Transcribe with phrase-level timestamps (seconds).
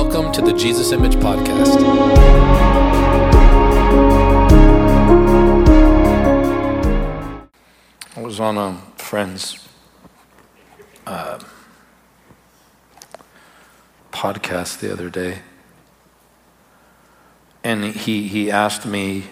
[0.00, 1.76] Welcome to the Jesus Image Podcast.
[8.16, 9.68] I was on a friend's
[11.04, 11.40] uh,
[14.12, 15.40] podcast the other day,
[17.64, 19.24] and he, he asked me,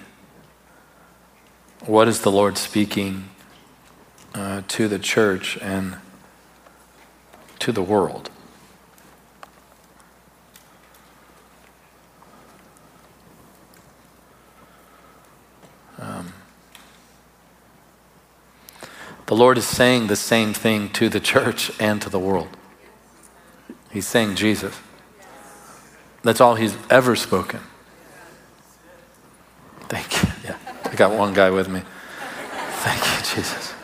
[1.84, 3.28] What is the Lord speaking
[4.34, 5.98] uh, to the church and
[7.60, 8.30] to the world?
[19.26, 22.48] The Lord is saying the same thing to the church and to the world.
[23.90, 24.78] He's saying Jesus.
[26.22, 27.60] That's all he's ever spoken.
[29.88, 30.28] Thank you.
[30.44, 31.82] Yeah, I got one guy with me.
[32.84, 33.74] Thank you, Jesus.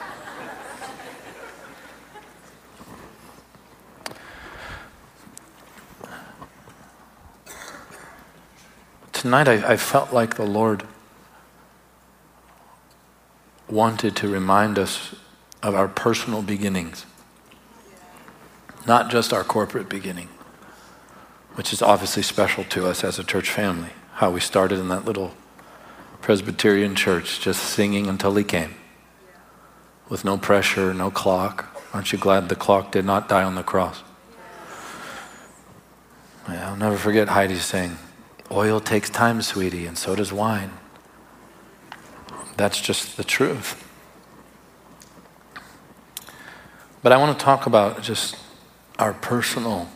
[9.13, 10.85] Tonight, I, I felt like the Lord
[13.69, 15.17] wanted to remind us
[15.63, 17.07] of our personal beginnings,
[18.87, 20.29] not just our corporate beginning,
[21.55, 23.91] which is obviously special to us as a church family.
[24.15, 25.35] How we started in that little
[26.21, 28.75] Presbyterian church, just singing until He came,
[30.09, 31.81] with no pressure, no clock.
[31.93, 34.03] Aren't you glad the clock did not die on the cross?
[36.49, 37.99] Yeah, I'll never forget Heidi saying,
[38.51, 40.73] Oil takes time, sweetie, and so does wine.
[42.57, 43.89] That's just the truth.
[47.03, 48.37] But I want to talk about just
[48.99, 49.89] our personal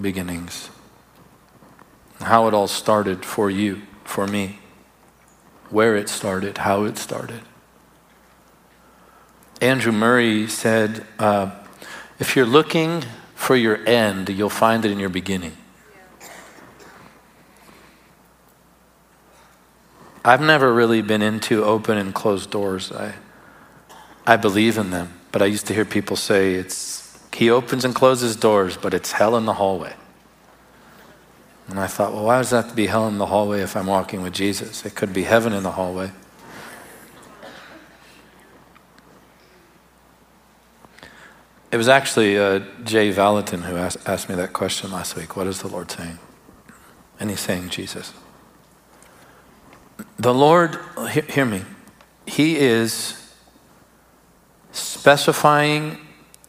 [0.00, 0.70] beginnings,
[2.20, 4.58] how it all started for you, for me,
[5.70, 7.42] where it started, how it started.
[9.60, 11.50] Andrew Murray said, uh,
[12.18, 15.56] if you're looking for your end, you'll find it in your beginning.
[20.24, 22.90] I've never really been into open and closed doors.
[22.90, 23.14] I,
[24.26, 27.92] I believe in them, but I used to hear people say it's he opens and
[27.92, 29.92] closes doors, but it's hell in the hallway.
[31.66, 33.88] And I thought, well, why does that to be hell in the hallway if I'm
[33.88, 34.86] walking with Jesus?
[34.86, 36.12] It could be heaven in the hallway.
[41.72, 45.34] It was actually uh, Jay Valentin who asked, asked me that question last week.
[45.34, 46.20] What is the Lord saying?
[47.18, 48.12] And he's saying Jesus.
[50.16, 50.78] The Lord,
[51.10, 51.62] hear, hear me,
[52.24, 53.23] He is
[54.74, 55.98] specifying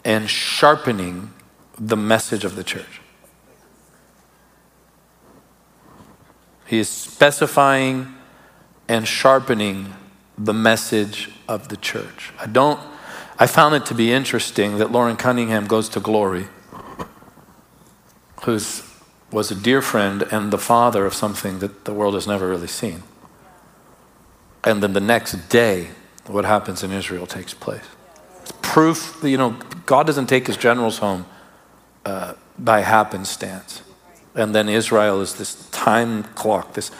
[0.03, 1.34] and sharpening
[1.78, 3.02] the message of the church.
[6.68, 8.16] He is specifying
[8.88, 9.94] and sharpening
[10.38, 12.34] the message of the church.
[12.40, 12.80] I don't
[13.38, 16.47] I found it to be interesting that Loren Cunningham goes to glory,
[18.44, 18.59] who
[19.31, 22.68] was a dear friend and the father of something that the world has never really
[22.68, 23.03] seen.
[24.63, 25.90] And then the next day,
[26.28, 27.84] what happens in Israel takes place.
[28.75, 29.52] Proof, you know,
[29.86, 31.25] God doesn't take his generals home
[32.06, 33.81] uh, by happenstance.
[34.36, 36.91] And then Israel is this time clock, this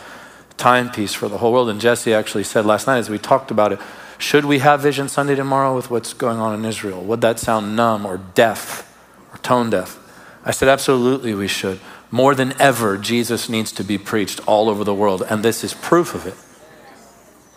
[0.56, 1.68] timepiece for the whole world.
[1.68, 3.80] And Jesse actually said last night as we talked about it,
[4.18, 7.04] should we have Vision Sunday tomorrow with what's going on in Israel?
[7.04, 8.98] Would that sound numb or deaf
[9.34, 10.00] or tone deaf?
[10.46, 11.82] I said, absolutely we should.
[12.10, 15.74] More than ever, Jesus needs to be preached all over the world, and this is
[15.74, 16.36] proof of it.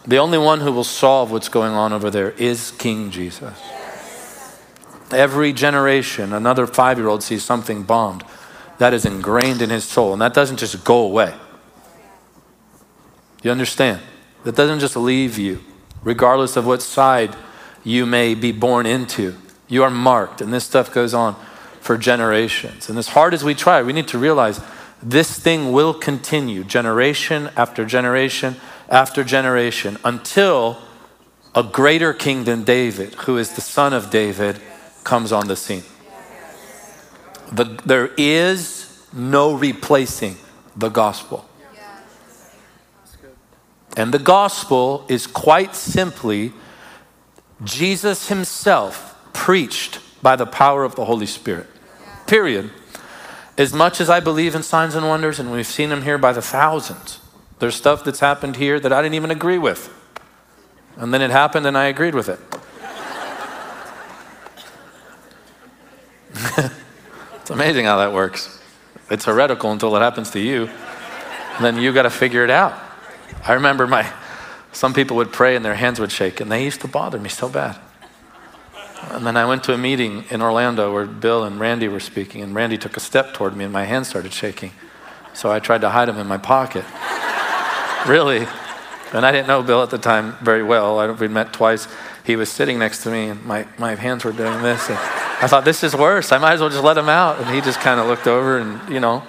[0.09, 3.57] The only one who will solve what's going on over there is King Jesus.
[5.11, 8.25] Every generation, another five year old sees something bombed
[8.79, 11.35] that is ingrained in his soul, and that doesn't just go away.
[13.43, 14.01] You understand?
[14.45, 15.61] That doesn't just leave you,
[16.03, 17.37] regardless of what side
[17.83, 19.37] you may be born into.
[19.69, 21.37] You are marked, and this stuff goes on
[21.81, 22.89] for generations.
[22.89, 24.61] And as hard as we try, we need to realize
[25.03, 28.57] this thing will continue generation after generation
[28.89, 30.79] after generation until
[31.55, 34.61] a greater king than David, who is the son of David,
[35.09, 35.83] comes on the scene.
[37.51, 40.37] The, there is no replacing
[40.77, 41.49] the gospel.
[43.97, 46.53] And the gospel is quite simply
[47.65, 51.67] Jesus himself preached by the power of the Holy Spirit.
[52.27, 52.71] Period.
[53.57, 56.33] As much as I believe in signs and wonders, and we've seen them here by
[56.33, 57.19] the thousands,
[57.61, 59.91] there's stuff that's happened here that I didn't even agree with.
[60.97, 62.39] And then it happened and I agreed with it.
[67.41, 68.63] it's amazing how that works.
[69.11, 70.67] It's heretical until it happens to you.
[71.57, 72.79] And then you got to figure it out.
[73.45, 74.13] I remember my
[74.73, 77.29] some people would pray and their hands would shake and they used to bother me
[77.29, 77.79] so bad.
[79.11, 82.43] And then I went to a meeting in Orlando where Bill and Randy were speaking
[82.43, 84.73] and Randy took a step toward me and my hands started shaking.
[85.33, 86.85] So I tried to hide them in my pocket.
[88.07, 88.47] really.
[89.13, 90.99] And I didn't know Bill at the time very well.
[90.99, 91.89] I, we met twice.
[92.25, 94.91] He was sitting next to me, and my, my hands were doing this.
[94.91, 94.99] And
[95.41, 96.33] I thought, this is worse.
[96.33, 97.39] I might as well just let him out.
[97.39, 99.23] And he just kind of looked over, and, you know.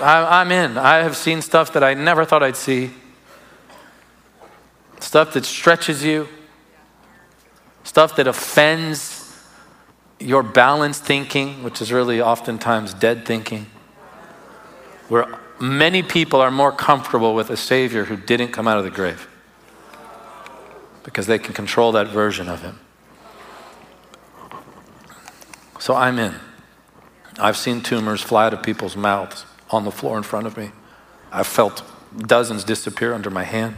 [0.00, 0.76] I, I'm in.
[0.76, 2.90] I have seen stuff that I never thought I'd see.
[4.98, 6.28] Stuff that stretches you,
[7.84, 9.18] stuff that offends
[10.18, 13.66] your balanced thinking, which is really oftentimes dead thinking,
[15.08, 18.90] where many people are more comfortable with a Savior who didn't come out of the
[18.90, 19.28] grave
[21.04, 22.80] because they can control that version of Him.
[25.78, 26.34] So I'm in.
[27.38, 30.72] I've seen tumors fly out of people's mouths on the floor in front of me.
[31.30, 31.82] I've felt
[32.16, 33.76] dozens disappear under my hand.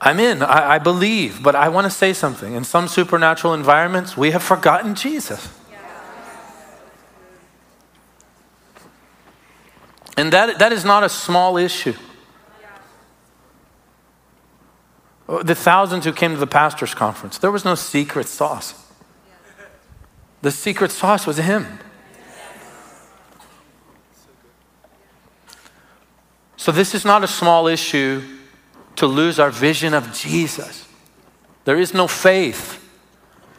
[0.00, 2.54] I'm in, I, I believe, but I want to say something.
[2.54, 5.48] In some supernatural environments, we have forgotten Jesus.
[10.16, 11.94] And that, that is not a small issue.
[15.28, 18.81] The thousands who came to the pastor's conference, there was no secret sauce.
[20.42, 21.78] The secret sauce was Him.
[26.56, 28.22] So, this is not a small issue
[28.96, 30.86] to lose our vision of Jesus.
[31.64, 32.78] There is no faith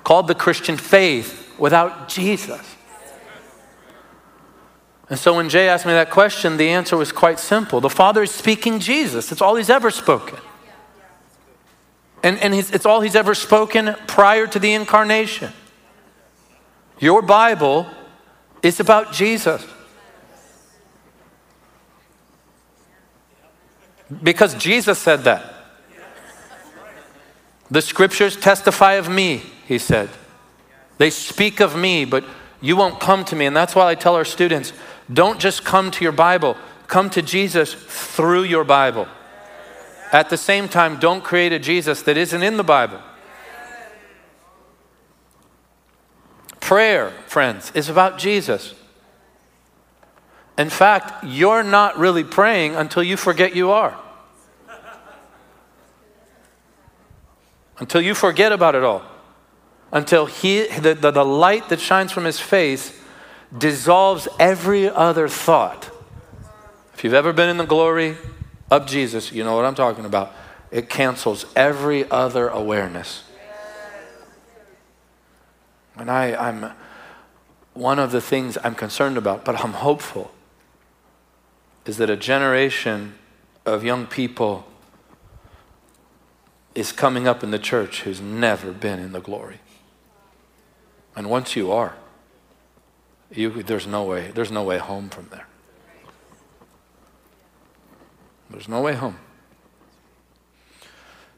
[0.03, 2.75] called the Christian faith without Jesus.
[5.09, 7.81] And so when Jay asked me that question, the answer was quite simple.
[7.81, 9.31] The Father is speaking Jesus.
[9.31, 10.39] It's all he's ever spoken.
[12.23, 15.51] And, and it's all he's ever spoken prior to the incarnation.
[17.03, 17.85] Your Bible
[18.61, 19.61] is about Jesus.
[24.23, 25.53] Because Jesus said that.
[27.69, 30.11] The scriptures testify of me, he said.
[30.97, 32.23] They speak of me, but
[32.61, 33.47] you won't come to me.
[33.47, 34.71] And that's why I tell our students
[35.11, 36.55] don't just come to your Bible,
[36.87, 39.09] come to Jesus through your Bible.
[40.13, 43.01] At the same time, don't create a Jesus that isn't in the Bible.
[46.63, 48.73] Prayer, friends, is about Jesus.
[50.57, 53.99] In fact, you're not really praying until you forget you are.
[57.79, 59.03] Until you forget about it all.
[59.91, 62.97] Until he, the, the, the light that shines from his face
[63.55, 65.91] dissolves every other thought.
[66.93, 68.15] If you've ever been in the glory
[68.71, 70.33] of Jesus, you know what I'm talking about.
[70.71, 73.22] It cancels every other awareness.
[75.97, 76.71] And I, I'm
[77.73, 80.31] one of the things I'm concerned about, but I'm hopeful
[81.85, 83.15] is that a generation
[83.65, 84.65] of young people
[86.75, 89.59] is coming up in the church who's never been in the glory.
[91.15, 91.95] And once you are,
[93.31, 95.47] you, there's no way, there's no way home from there.
[98.49, 99.17] There's no way home.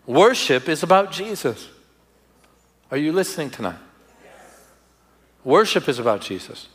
[0.06, 1.69] Worship is about Jesus.
[2.92, 3.80] Are you listening tonight?
[5.45, 6.68] Worship is about Jesus.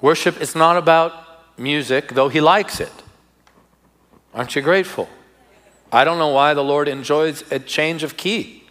[0.00, 1.12] Worship is not about
[1.58, 2.92] music, though He likes it.
[4.32, 5.08] Aren't you grateful?
[5.92, 8.64] I don't know why the Lord enjoys a change of key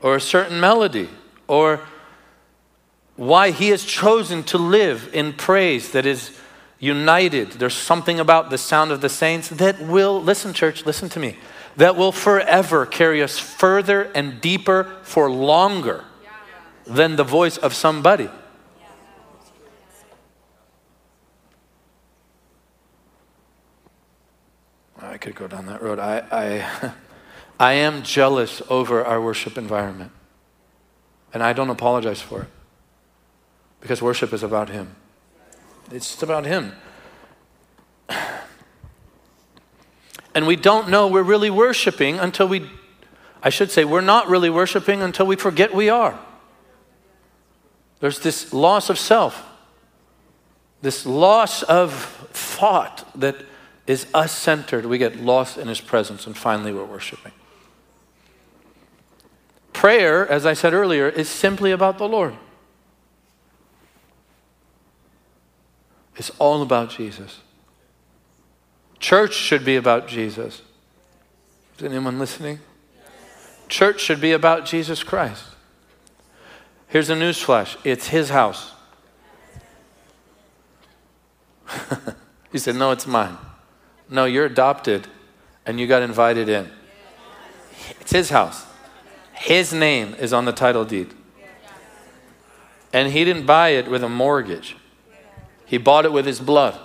[0.00, 1.08] or a certain melody
[1.46, 1.80] or
[3.16, 6.38] why He has chosen to live in praise that is
[6.80, 7.52] united.
[7.52, 11.36] There's something about the sound of the saints that will, listen, church, listen to me,
[11.76, 16.04] that will forever carry us further and deeper for longer
[16.86, 18.28] than the voice of somebody.
[25.00, 25.98] I could go down that road.
[25.98, 26.92] I, I,
[27.60, 30.12] I am jealous over our worship environment.
[31.34, 32.48] And I don't apologize for it.
[33.80, 34.94] Because worship is about Him.
[35.90, 36.72] It's about Him.
[40.34, 42.70] And we don't know we're really worshiping until we,
[43.42, 46.18] I should say, we're not really worshiping until we forget we are.
[48.02, 49.48] There's this loss of self,
[50.80, 51.92] this loss of
[52.32, 53.36] thought that
[53.86, 57.30] is us centered, we get lost in His presence, and finally we're worshiping.
[59.72, 62.34] Prayer, as I said earlier, is simply about the Lord.
[66.16, 67.38] It's all about Jesus.
[68.98, 70.62] Church should be about Jesus.
[71.78, 72.58] Is anyone listening?
[73.68, 75.51] Church should be about Jesus Christ.
[76.92, 78.72] Here's a news flash it's His house.
[82.52, 83.38] he said, No, it's mine.
[84.10, 85.08] No, you're adopted
[85.64, 86.70] and you got invited in.
[88.00, 88.66] It's his house.
[89.32, 91.14] His name is on the title deed.
[92.92, 94.76] And he didn't buy it with a mortgage,
[95.64, 96.78] he bought it with his blood.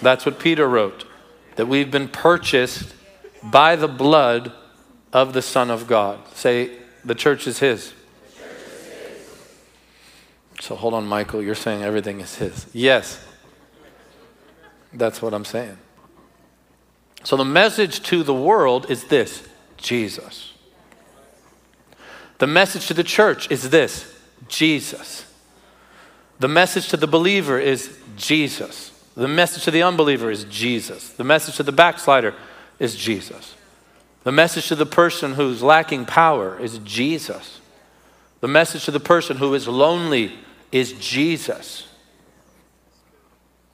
[0.00, 1.04] That's what Peter wrote
[1.56, 2.94] that we've been purchased
[3.42, 4.52] by the blood
[5.12, 6.20] of the Son of God.
[6.34, 6.70] Say,
[7.04, 7.92] the church is his.
[10.60, 11.42] So hold on, Michael.
[11.42, 12.66] You're saying everything is his.
[12.72, 13.24] Yes.
[14.92, 15.78] That's what I'm saying.
[17.24, 19.46] So the message to the world is this
[19.76, 20.52] Jesus.
[22.38, 24.14] The message to the church is this
[24.48, 25.24] Jesus.
[26.38, 28.90] The message to the believer is Jesus.
[29.16, 31.10] The message to the unbeliever is Jesus.
[31.10, 32.34] The message to the backslider
[32.78, 33.56] is Jesus.
[34.22, 37.60] The message to the person who's lacking power is Jesus.
[38.40, 40.38] The message to the person who is lonely
[40.70, 41.86] is Jesus.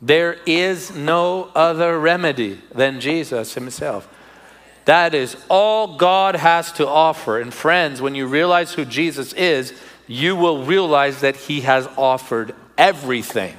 [0.01, 4.09] There is no other remedy than Jesus Himself.
[4.85, 7.41] That is all God has to offer.
[7.41, 9.73] And friends, when you realize who Jesus is,
[10.07, 13.57] you will realize that He has offered everything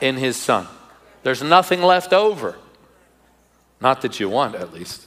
[0.00, 0.66] in His Son.
[1.22, 2.56] There's nothing left over.
[3.80, 5.06] Not that you want, at least.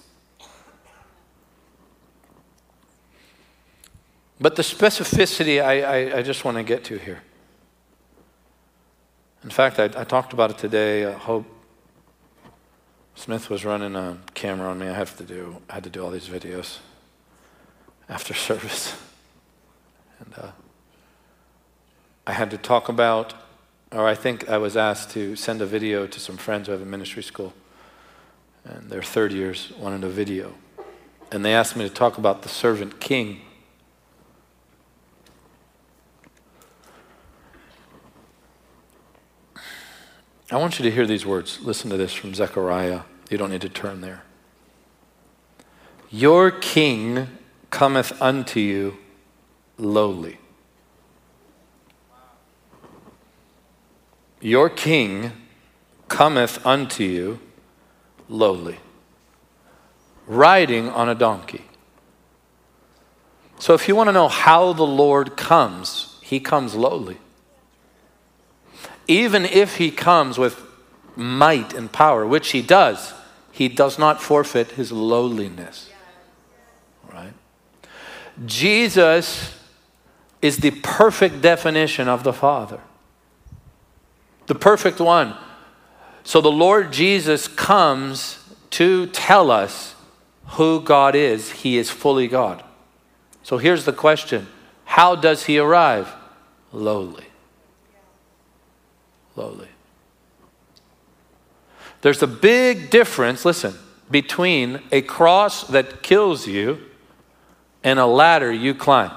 [4.39, 7.21] But the specificity I, I, I just want to get to here.
[9.43, 11.05] In fact, I, I talked about it today.
[11.05, 11.45] I hope
[13.15, 14.87] Smith was running a camera on me.
[14.87, 15.61] I have to do.
[15.69, 16.79] I had to do all these videos
[18.09, 18.95] after service,
[20.19, 20.51] and uh,
[22.27, 23.33] I had to talk about,
[23.93, 26.81] or I think I was asked to send a video to some friends who have
[26.81, 27.53] a ministry school,
[28.65, 30.53] and their third years wanted a video,
[31.31, 33.39] and they asked me to talk about the servant king.
[40.51, 41.59] I want you to hear these words.
[41.61, 43.01] Listen to this from Zechariah.
[43.29, 44.23] You don't need to turn there.
[46.09, 47.27] Your king
[47.69, 48.97] cometh unto you
[49.77, 50.39] lowly.
[54.41, 55.33] Your king
[56.07, 57.39] cometh unto you
[58.27, 58.79] lowly,
[60.25, 61.65] riding on a donkey.
[63.59, 67.17] So, if you want to know how the Lord comes, he comes lowly
[69.09, 70.61] even if he comes with
[71.15, 73.11] might and power, which he does,
[73.51, 75.89] he does not forfeit his lowliness.
[77.11, 77.33] Right?
[78.45, 79.59] Jesus
[80.43, 82.79] is the perfect definition of the Father,
[84.45, 85.35] the perfect one.
[86.23, 88.37] So the Lord Jesus comes
[88.71, 89.95] to tell us
[90.49, 91.51] who God is.
[91.51, 92.63] He is fully God.
[93.41, 94.47] So here's the question
[94.85, 96.13] How does he arrive?
[96.71, 97.28] Lowly
[102.01, 103.75] There's a big difference, listen,
[104.09, 106.79] between a cross that kills you
[107.83, 109.11] and a ladder you climb.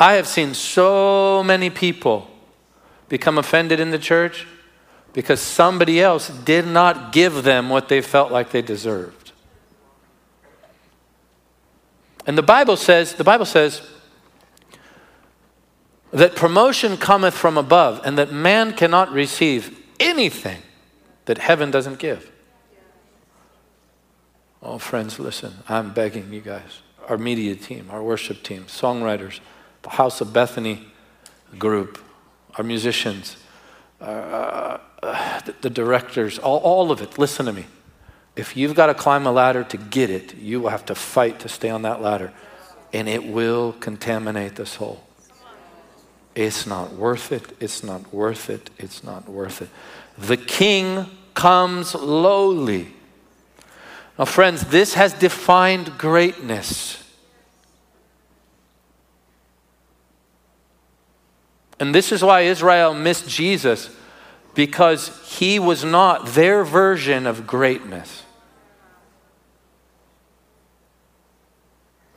[0.00, 2.30] I have seen so many people
[3.08, 4.46] become offended in the church
[5.12, 9.32] because somebody else did not give them what they felt like they deserved.
[12.26, 13.82] And the Bible says, the Bible says,
[16.12, 20.62] that promotion cometh from above and that man cannot receive anything
[21.26, 22.30] that heaven doesn't give.
[24.62, 29.40] Oh, friends, listen, I'm begging you guys, our media team, our worship team, songwriters,
[29.82, 30.86] the House of Bethany
[31.58, 32.02] group,
[32.56, 33.36] our musicians,
[34.00, 37.66] uh, uh, the, the, directors, all, all of it, listen to me.
[38.34, 41.40] If you've got to climb a ladder to get it, you will have to fight
[41.40, 42.32] to stay on that ladder,
[42.92, 45.07] and it will contaminate the soul.
[46.38, 47.42] It's not worth it.
[47.58, 48.70] It's not worth it.
[48.78, 49.68] It's not worth it.
[50.16, 52.94] The king comes lowly.
[54.16, 57.02] Now, friends, this has defined greatness.
[61.80, 63.90] And this is why Israel missed Jesus,
[64.54, 68.22] because he was not their version of greatness.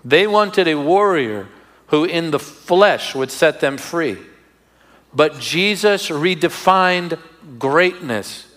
[0.06, 1.48] They wanted a warrior
[1.92, 4.18] who in the flesh would set them free.
[5.14, 7.20] But Jesus redefined
[7.60, 8.48] greatness.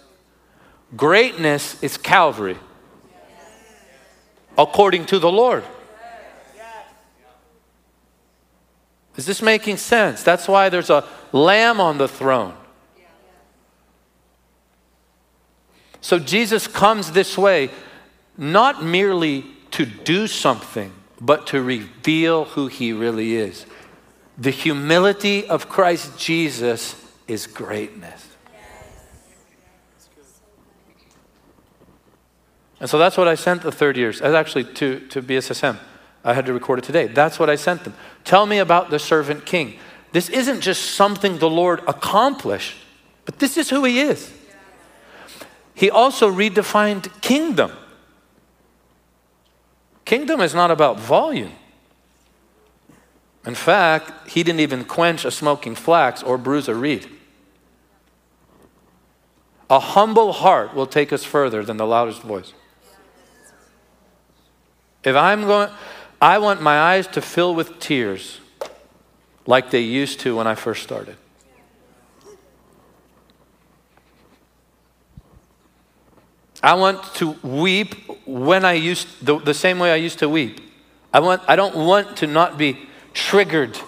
[0.97, 2.57] Greatness is Calvary,
[4.57, 5.65] according to the Lord.
[9.17, 10.23] Is this making sense?
[10.23, 12.55] That's why there's a lamb on the throne.
[16.01, 17.71] So Jesus comes this way,
[18.39, 20.93] not merely to do something
[21.25, 23.65] but to reveal who he really is.
[24.37, 28.29] The humility of Christ Jesus is greatness.
[32.81, 35.79] And so that's what I sent the third years, actually to, to BSSM.
[36.23, 37.07] I had to record it today.
[37.07, 37.95] That's what I sent them.
[38.25, 39.79] Tell me about the servant king.
[40.13, 42.77] This isn't just something the Lord accomplished,
[43.25, 44.33] but this is who he is.
[45.75, 47.73] He also redefined kingdom.
[50.05, 51.53] Kingdom is not about volume.
[53.47, 57.09] In fact, he didn't even quench a smoking flax or bruise a reed.
[59.69, 62.53] A humble heart will take us further than the loudest voice.
[65.03, 65.71] If I'm going,
[66.21, 68.41] I want my eyes to fill with tears
[69.47, 71.17] like they used to when I first started.
[76.65, 77.95] I want to weep
[78.27, 80.63] when I used the, the same way I used to weep.
[81.13, 83.79] I want I don't want to not be triggered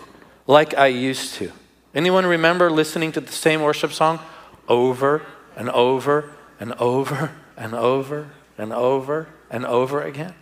[0.46, 1.50] like I used to.
[1.94, 4.20] Anyone remember listening to the same worship song
[4.68, 5.22] over
[5.56, 10.34] and over and over and over and over and over again?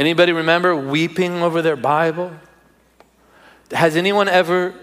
[0.00, 2.32] Anybody remember weeping over their Bible?
[3.70, 4.74] Has anyone ever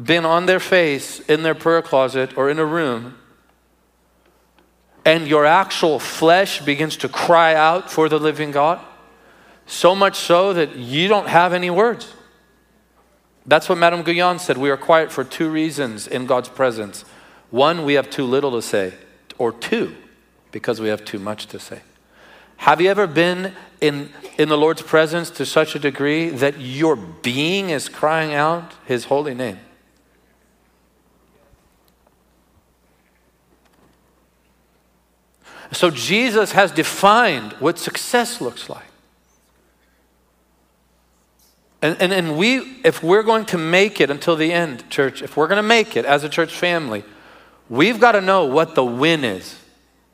[0.00, 3.18] been on their face in their prayer closet or in a room
[5.04, 8.80] and your actual flesh begins to cry out for the living God,
[9.66, 12.12] so much so that you don't have any words.
[13.44, 14.56] That's what Madame Guyon said.
[14.56, 17.04] We are quiet for two reasons in God's presence.
[17.50, 18.94] One, we have too little to say,
[19.38, 19.96] or two,
[20.52, 21.80] because we have too much to say.
[22.58, 26.94] Have you ever been in, in the Lord's presence to such a degree that your
[26.94, 29.58] being is crying out His holy name?
[35.72, 38.84] So Jesus has defined what success looks like.
[41.80, 45.36] And, and, and we, if we're going to make it until the end, church, if
[45.36, 47.02] we're going to make it as a church family,
[47.68, 49.58] we've got to know what the win is.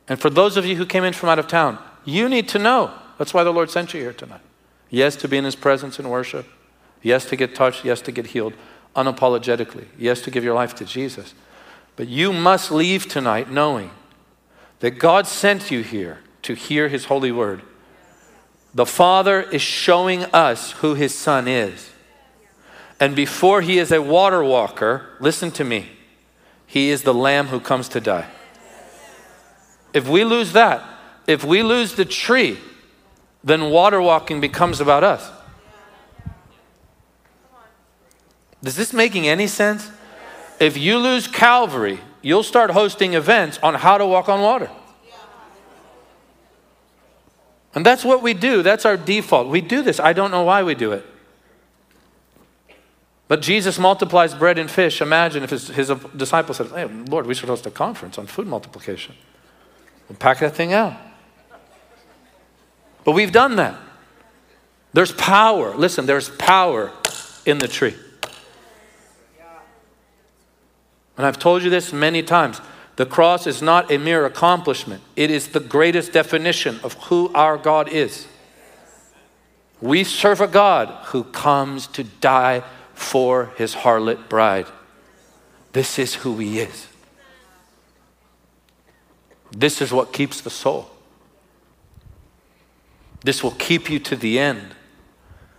[0.09, 2.59] And for those of you who came in from out of town, you need to
[2.59, 2.95] know.
[3.19, 4.41] That's why the Lord sent you here tonight.
[4.89, 6.47] Yes, to be in His presence and worship.
[7.03, 7.85] Yes, to get touched.
[7.85, 8.55] Yes, to get healed
[8.97, 9.87] unapologetically.
[9.99, 11.35] Yes, to give your life to Jesus.
[11.97, 13.91] But you must leave tonight knowing
[14.81, 17.63] that God sent you here to hear His holy word.
[18.75, 21.91] The Father is showing us who His Son is.
[23.01, 25.91] And before He is a water walker, listen to me,
[26.67, 28.29] He is the Lamb who comes to die.
[29.93, 30.85] If we lose that,
[31.27, 32.59] if we lose the tree,
[33.43, 35.31] then water walking becomes about us.
[38.63, 39.91] Is this making any sense?
[40.59, 44.71] If you lose Calvary, you'll start hosting events on how to walk on water.
[47.75, 48.63] And that's what we do.
[48.63, 49.49] That's our default.
[49.49, 50.01] We do this.
[50.01, 51.07] I don't know why we do it.
[53.29, 55.01] But Jesus multiplies bread and fish.
[55.01, 58.47] Imagine if his, his disciples said, Hey, Lord, we should host a conference on food
[58.47, 59.15] multiplication.
[60.09, 60.97] We'll pack that thing out.
[63.05, 63.79] But we've done that.
[64.95, 65.75] There's power.
[65.77, 66.91] Listen, there's power
[67.45, 67.95] in the tree.
[71.19, 72.61] And I've told you this many times.
[72.97, 77.59] The cross is not a mere accomplishment, it is the greatest definition of who our
[77.59, 78.27] God is.
[79.81, 84.67] We serve a God who comes to die for his harlot bride.
[85.73, 86.89] This is who he is.
[89.53, 90.91] This is what keeps the soul.
[93.23, 94.75] This will keep you to the end.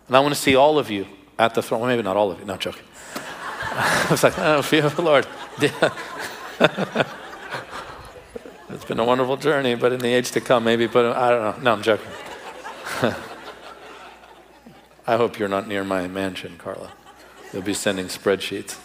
[0.08, 1.82] And I want to see all of you at the throne.
[1.82, 2.84] Well, maybe not all of you, not joking.
[3.16, 5.26] I was like, oh, fear of the Lord.
[8.70, 11.42] it's been a wonderful journey, but in the age to come, maybe, but I don't
[11.42, 11.64] know.
[11.64, 12.08] No, I'm joking.
[15.08, 16.92] I hope you're not near my mansion, Carla.
[17.52, 18.78] You'll be sending spreadsheets.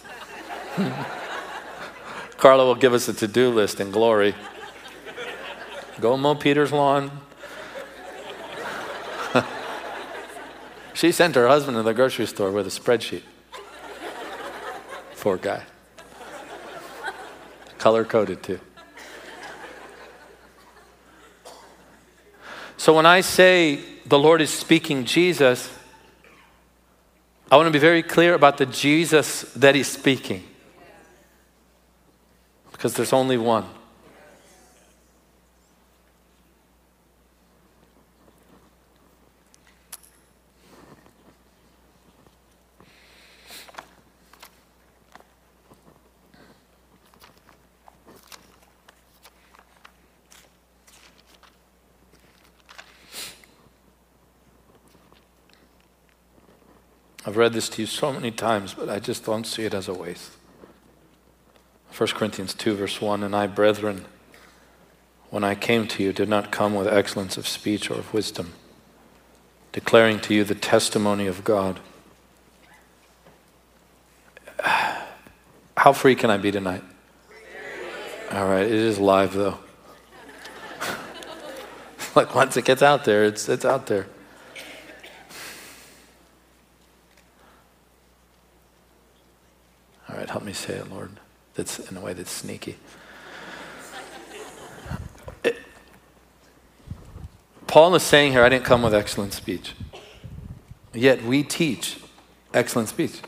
[2.37, 4.35] Carla will give us a to do list in glory.
[6.01, 7.11] Go mow Peter's lawn.
[10.93, 13.23] she sent her husband to the grocery store with a spreadsheet.
[15.17, 15.63] Poor guy.
[17.85, 18.59] Color coded too.
[22.77, 25.71] So when I say the Lord is speaking Jesus,
[27.51, 30.43] I want to be very clear about the Jesus that He's speaking.
[32.71, 33.65] Because there's only one.
[57.35, 59.89] I've read this to you so many times, but I just don't see it as
[59.89, 60.31] a waste.
[61.97, 64.05] 1 Corinthians 2, verse 1 And I, brethren,
[65.31, 68.53] when I came to you did not come with excellence of speech or of wisdom,
[69.73, 71.81] declaring to you the testimony of God.
[75.75, 76.85] How free can I be tonight?
[78.31, 79.59] All right, it is live though.
[82.15, 84.07] like once it gets out there, it's, it's out there.
[90.15, 91.11] All right, help me say it, Lord.
[91.53, 92.75] That's in a way that's sneaky.
[97.67, 99.75] Paul is saying here, I didn't come with excellent speech.
[100.93, 102.01] Yet we teach
[102.53, 103.21] excellent speech.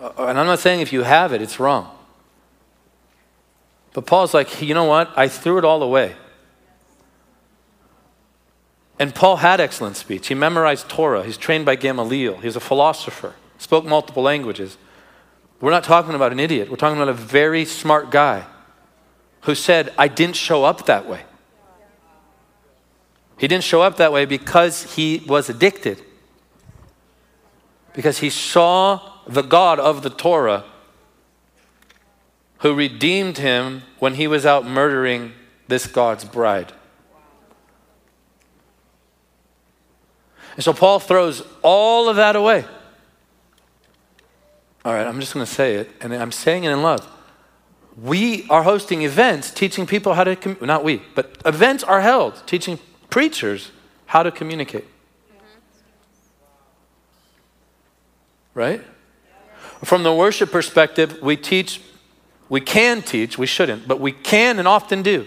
[0.00, 1.90] Uh, and I'm not saying if you have it, it's wrong.
[3.94, 5.10] But Paul's like, you know what?
[5.16, 6.14] I threw it all away.
[8.98, 10.26] And Paul had excellent speech.
[10.26, 11.24] He memorized Torah.
[11.24, 12.38] He's trained by Gamaliel.
[12.38, 14.76] He's a philosopher, spoke multiple languages.
[15.60, 16.70] We're not talking about an idiot.
[16.70, 18.46] We're talking about a very smart guy
[19.42, 21.22] who said, I didn't show up that way.
[23.38, 26.02] He didn't show up that way because he was addicted,
[27.92, 30.64] because he saw the God of the Torah
[32.58, 35.32] who redeemed him when he was out murdering
[35.68, 36.72] this God's bride.
[40.58, 42.64] And so Paul throws all of that away.
[44.84, 47.06] All right, I'm just going to say it, and I'm saying it in love.
[47.96, 52.44] We are hosting events teaching people how to, com- not we, but events are held
[52.44, 53.70] teaching preachers
[54.06, 54.84] how to communicate.
[58.52, 58.82] Right?
[59.84, 61.80] From the worship perspective, we teach,
[62.48, 65.24] we can teach, we shouldn't, but we can and often do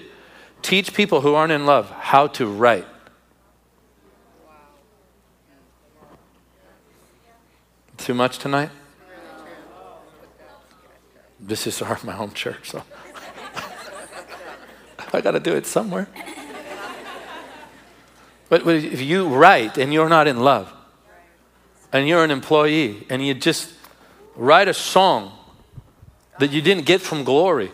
[0.62, 2.86] teach people who aren't in love how to write.
[8.02, 8.72] Too much tonight?
[11.40, 12.82] This is our, my home church, so
[15.14, 16.08] I got to do it somewhere.
[18.50, 20.74] But, but if you write and you're not in love,
[21.94, 23.72] and you're an employee, and you just
[24.36, 25.34] write a song
[26.40, 27.72] that you didn't get from glory.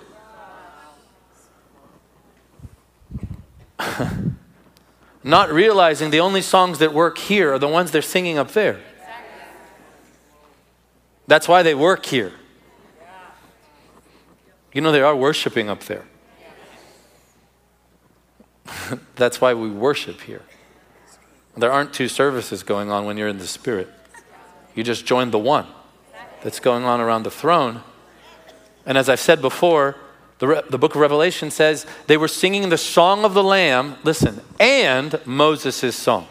[5.24, 8.82] Not realizing the only songs that work here are the ones they're singing up there.
[11.28, 12.32] That's why they work here.
[14.74, 16.06] You know, they are worshiping up there.
[19.16, 20.44] That's why we worship here.
[21.56, 23.90] There aren't two services going on when you're in the Spirit.
[24.76, 25.66] You just join the one
[26.44, 27.82] that's going on around the throne.
[28.86, 29.96] And as I've said before,
[30.38, 33.96] the, Re- the book of Revelation says they were singing the song of the Lamb,
[34.04, 36.28] listen, and Moses' song.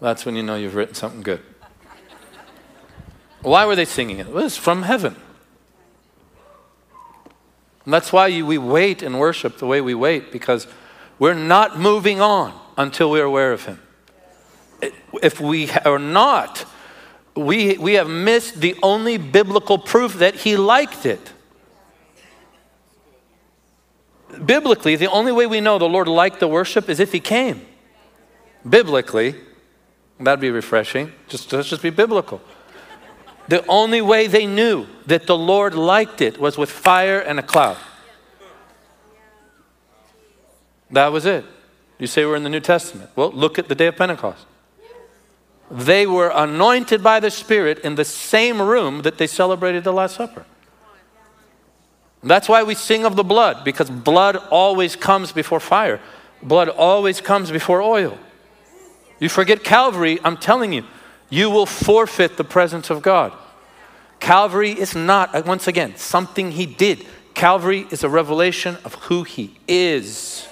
[0.00, 1.40] That's when you know you've written something good.
[3.42, 4.26] Why were they singing it?
[4.26, 5.16] It was from heaven.
[7.84, 10.66] And that's why we wait and worship the way we wait, because
[11.18, 13.80] we're not moving on until we're aware of Him.
[15.22, 16.66] If we are not
[17.38, 21.32] we, we have missed the only biblical proof that he liked it.
[24.44, 27.64] Biblically, the only way we know the Lord liked the worship is if he came.
[28.68, 29.34] Biblically,
[30.20, 31.12] that'd be refreshing.
[31.28, 32.40] Just, let's just be biblical.
[33.48, 37.42] The only way they knew that the Lord liked it was with fire and a
[37.42, 37.78] cloud.
[40.90, 41.44] That was it.
[41.98, 43.10] You say we're in the New Testament.
[43.16, 44.46] Well, look at the day of Pentecost
[45.70, 50.16] they were anointed by the Spirit in the same room that they celebrated the Last
[50.16, 50.44] Supper.
[52.22, 56.00] That's why we sing of the blood, because blood always comes before fire.
[56.42, 58.18] Blood always comes before oil.
[59.20, 60.84] You forget Calvary, I'm telling you,
[61.30, 63.32] you will forfeit the presence of God.
[64.20, 67.06] Calvary is not, uh, once again, something He did.
[67.34, 70.48] Calvary is a revelation of who He is.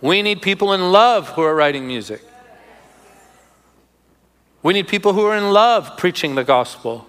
[0.00, 2.22] We need people in love who are writing music.
[4.62, 7.06] We need people who are in love preaching the gospel.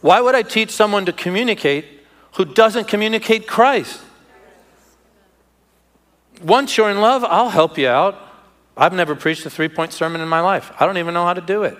[0.00, 1.86] Why would I teach someone to communicate
[2.32, 4.00] who doesn't communicate Christ?
[6.42, 8.33] Once you're in love, I'll help you out.
[8.76, 10.72] I've never preached a three point sermon in my life.
[10.78, 11.78] I don't even know how to do it.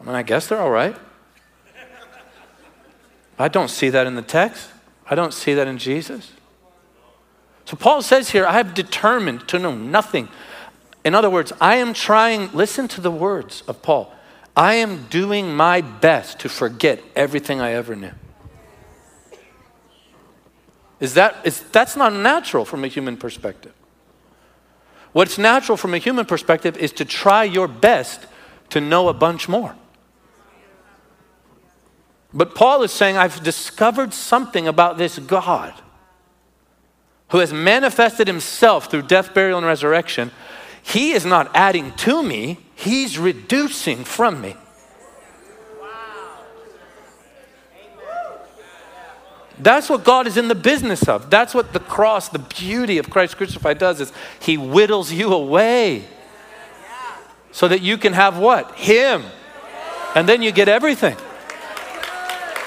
[0.00, 0.96] I mean, I guess they're all right.
[3.38, 4.68] I don't see that in the text,
[5.08, 6.32] I don't see that in Jesus.
[7.64, 10.28] So Paul says here, I have determined to know nothing
[11.08, 14.12] in other words, I am trying, listen to the words of Paul.
[14.54, 18.12] I am doing my best to forget everything I ever knew.
[21.00, 23.72] Is that, is, that's not natural from a human perspective.
[25.12, 28.26] What's natural from a human perspective is to try your best
[28.70, 29.74] to know a bunch more.
[32.32, 35.72] But Paul is saying, I've discovered something about this God
[37.30, 40.30] who has manifested himself through death, burial, and resurrection.
[40.82, 44.56] He is not adding to me, he's reducing from me.
[49.60, 51.30] That's what God is in the business of.
[51.30, 56.04] That's what the cross, the beauty of Christ crucified does is he whittles you away.
[57.50, 58.74] So that you can have what?
[58.76, 59.24] Him.
[60.14, 61.16] And then you get everything.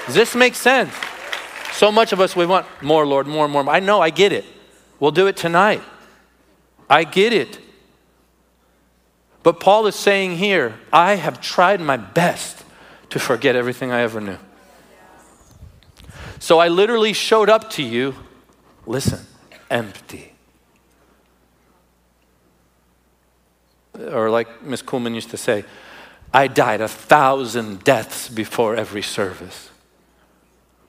[0.06, 0.92] Does this make sense?
[1.72, 3.68] So much of us, we want more, Lord, more, more.
[3.68, 4.44] I know, I get it.
[5.00, 5.82] We'll do it tonight.
[6.90, 7.58] I get it.
[9.42, 12.64] But Paul is saying here, I have tried my best
[13.10, 14.38] to forget everything I ever knew.
[16.42, 18.16] So I literally showed up to you,
[18.84, 19.20] listen,
[19.70, 20.32] empty.
[23.96, 25.64] Or like Miss Kuhlman used to say,
[26.34, 29.70] I died a thousand deaths before every service.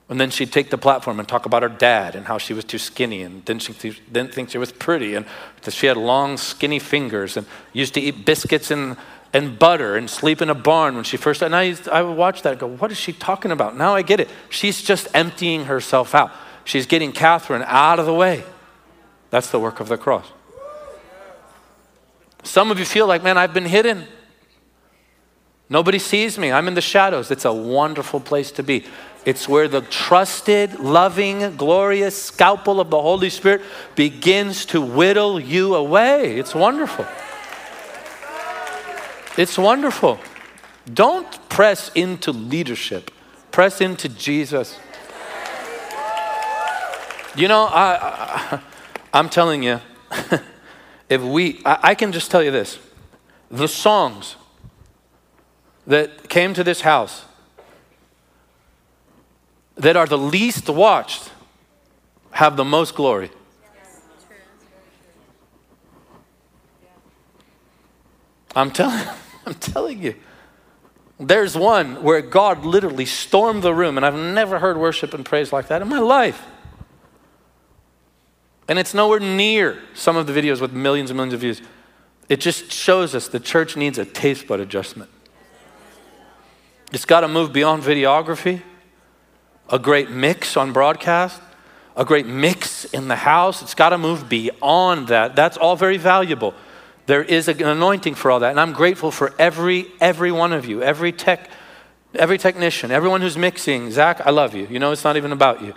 [0.09, 2.65] And then she'd take the platform and talk about her dad and how she was
[2.65, 5.23] too skinny and didn't, she, didn't think she was pretty and
[5.61, 8.97] that she had long, skinny fingers and used to eat biscuits and,
[9.33, 11.41] and butter and sleep in a barn when she first.
[11.41, 13.75] And I, I would watch that and go, what is she talking about?
[13.75, 14.29] Now I get it.
[14.49, 16.31] She's just emptying herself out.
[16.63, 18.43] She's getting Catherine out of the way.
[19.31, 20.27] That's the work of the cross.
[22.43, 24.05] Some of you feel like, man, I've been hidden.
[25.69, 26.51] Nobody sees me.
[26.51, 27.31] I'm in the shadows.
[27.31, 28.85] It's a wonderful place to be.
[29.25, 33.61] It's where the trusted, loving, glorious scalpel of the Holy Spirit
[33.95, 36.37] begins to whittle you away.
[36.37, 37.07] It's wonderful.
[39.37, 40.19] It's wonderful.
[40.91, 43.09] Don't press into leadership,
[43.51, 44.77] press into Jesus.
[47.35, 48.59] You know, I,
[49.11, 49.79] I, am telling you,
[51.09, 52.77] if we, I, I can just tell you this
[53.49, 54.35] the songs
[55.87, 57.25] that came to this house
[59.75, 61.31] that are the least watched
[62.31, 63.31] have the most glory.
[68.55, 69.07] I'm telling,
[69.45, 70.15] I'm telling you.
[71.19, 75.53] There's one where God literally stormed the room, and I've never heard worship and praise
[75.53, 76.43] like that in my life.
[78.67, 81.61] And it's nowhere near some of the videos with millions and millions of views.
[82.29, 85.09] It just shows us the church needs a taste bud adjustment.
[86.91, 88.61] It's got to move beyond videography
[89.69, 91.41] a great mix on broadcast,
[91.95, 93.61] a great mix in the house.
[93.61, 95.35] It's got to move beyond that.
[95.35, 96.53] That's all very valuable.
[97.05, 98.51] There is an anointing for all that.
[98.51, 101.49] And I'm grateful for every, every one of you, every tech,
[102.15, 103.91] every technician, everyone who's mixing.
[103.91, 104.67] Zach, I love you.
[104.67, 105.73] You know, it's not even about you.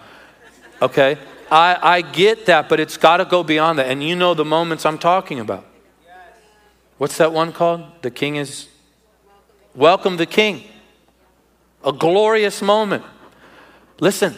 [0.80, 1.18] Okay?
[1.50, 3.86] I, I get that, but it's got to go beyond that.
[3.86, 5.66] And you know the moments I'm talking about.
[6.98, 7.84] What's that one called?
[8.02, 8.68] The King is.
[9.74, 10.64] Welcome the King.
[11.84, 13.04] A glorious moment.
[14.00, 14.34] Listen,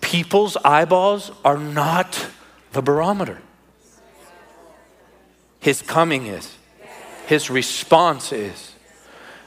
[0.00, 2.26] people's eyeballs are not
[2.72, 3.40] the barometer.
[5.60, 6.56] His coming is,
[7.26, 8.74] His response is.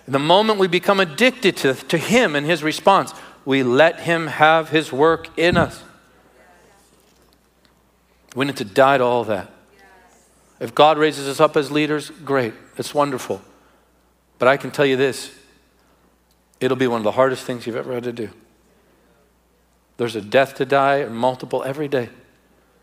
[0.07, 3.13] The moment we become addicted to, to Him and His response,
[3.45, 5.81] we let Him have His work in us.
[8.35, 9.51] We need to die to all that.
[10.59, 12.53] If God raises us up as leaders, great.
[12.77, 13.41] It's wonderful.
[14.39, 15.31] But I can tell you this
[16.59, 18.29] it'll be one of the hardest things you've ever had to do.
[19.97, 22.09] There's a death to die, and multiple every day.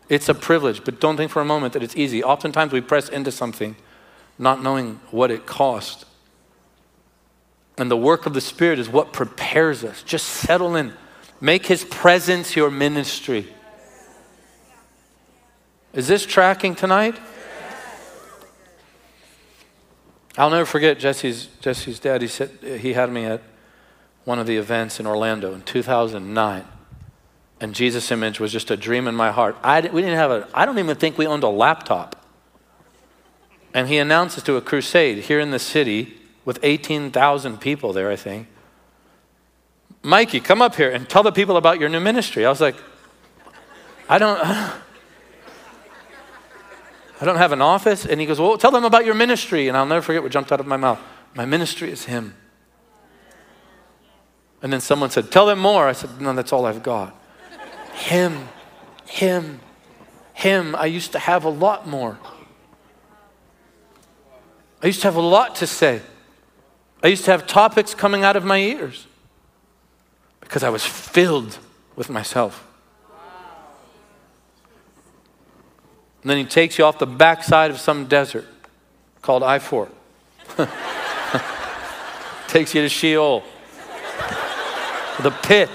[0.09, 2.23] It's a privilege, but don't think for a moment that it's easy.
[2.23, 3.75] Oftentimes we press into something
[4.37, 6.05] not knowing what it cost.
[7.77, 10.03] And the work of the Spirit is what prepares us.
[10.03, 10.93] Just settle in.
[11.39, 13.47] Make His presence your ministry.
[15.93, 17.17] Is this tracking tonight?
[20.37, 22.21] I'll never forget Jesse's, Jesse's dad.
[22.21, 23.41] He said he had me at
[24.23, 26.65] one of the events in Orlando in 2009
[27.61, 29.55] and Jesus image was just a dream in my heart.
[29.63, 32.15] I, we didn't have a, I don't even think we owned a laptop.
[33.71, 38.15] And he announces to a crusade here in the city with 18,000 people there, I
[38.15, 38.47] think.
[40.01, 42.47] Mikey, come up here and tell the people about your new ministry.
[42.47, 42.75] I was like,
[44.09, 44.81] I don't, I
[47.21, 48.07] don't have an office.
[48.07, 49.67] And he goes, Well, tell them about your ministry.
[49.67, 50.99] And I'll never forget what jumped out of my mouth.
[51.35, 52.35] My ministry is him.
[54.63, 55.87] And then someone said, Tell them more.
[55.87, 57.20] I said, No, that's all I've got.
[58.01, 58.49] Him,
[59.05, 59.59] Him,
[60.33, 60.75] Him.
[60.75, 62.17] I used to have a lot more.
[64.81, 66.01] I used to have a lot to say.
[67.03, 69.07] I used to have topics coming out of my ears
[70.39, 71.57] because I was filled
[71.95, 72.67] with myself.
[76.21, 78.45] And then he takes you off the backside of some desert
[79.21, 79.89] called I 4.
[82.47, 83.43] takes you to Sheol.
[85.21, 85.69] the pit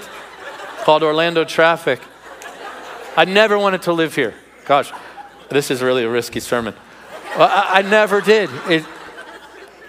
[0.83, 1.99] called Orlando traffic.
[3.17, 4.35] I never wanted to live here.
[4.65, 4.91] Gosh,
[5.49, 6.75] this is really a risky sermon.
[7.35, 8.51] Well, I, I, never did.
[8.69, 8.85] It,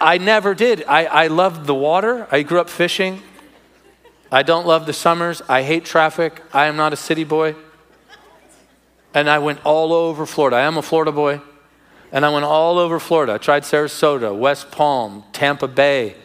[0.01, 0.83] I never did.
[0.87, 2.27] I, I loved the water.
[2.31, 3.21] I grew up fishing.
[4.31, 5.43] I don't love the summers.
[5.47, 6.41] I hate traffic.
[6.51, 7.55] I am not a city boy.
[9.13, 10.57] And I went all over Florida.
[10.57, 11.39] I am a Florida boy.
[12.11, 13.33] And I went all over Florida.
[13.33, 16.15] I tried Sarasota, West Palm, Tampa Bay,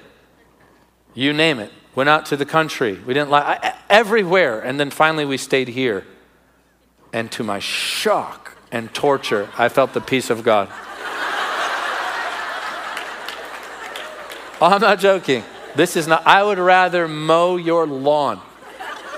[1.12, 1.70] you name it.
[1.94, 2.98] Went out to the country.
[3.06, 4.60] We didn't like everywhere.
[4.60, 6.06] And then finally we stayed here.
[7.14, 10.68] And to my shock and torture, I felt the peace of God.
[14.60, 15.44] oh, I'm not joking.
[15.76, 18.40] This is not, I would rather mow your lawn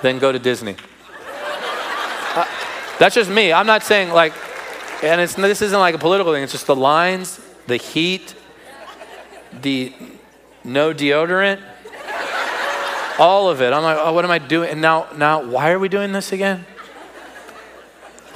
[0.02, 0.76] than go to Disney.
[2.34, 2.44] Uh,
[2.98, 3.50] that's just me.
[3.50, 4.34] I'm not saying like,
[5.02, 8.34] and it's, this isn't like a political thing, it's just the lines, the heat,
[9.62, 9.94] the
[10.64, 11.62] no deodorant,
[13.18, 13.72] all of it.
[13.72, 14.68] I'm like, oh, what am I doing?
[14.68, 16.66] And now, now, why are we doing this again?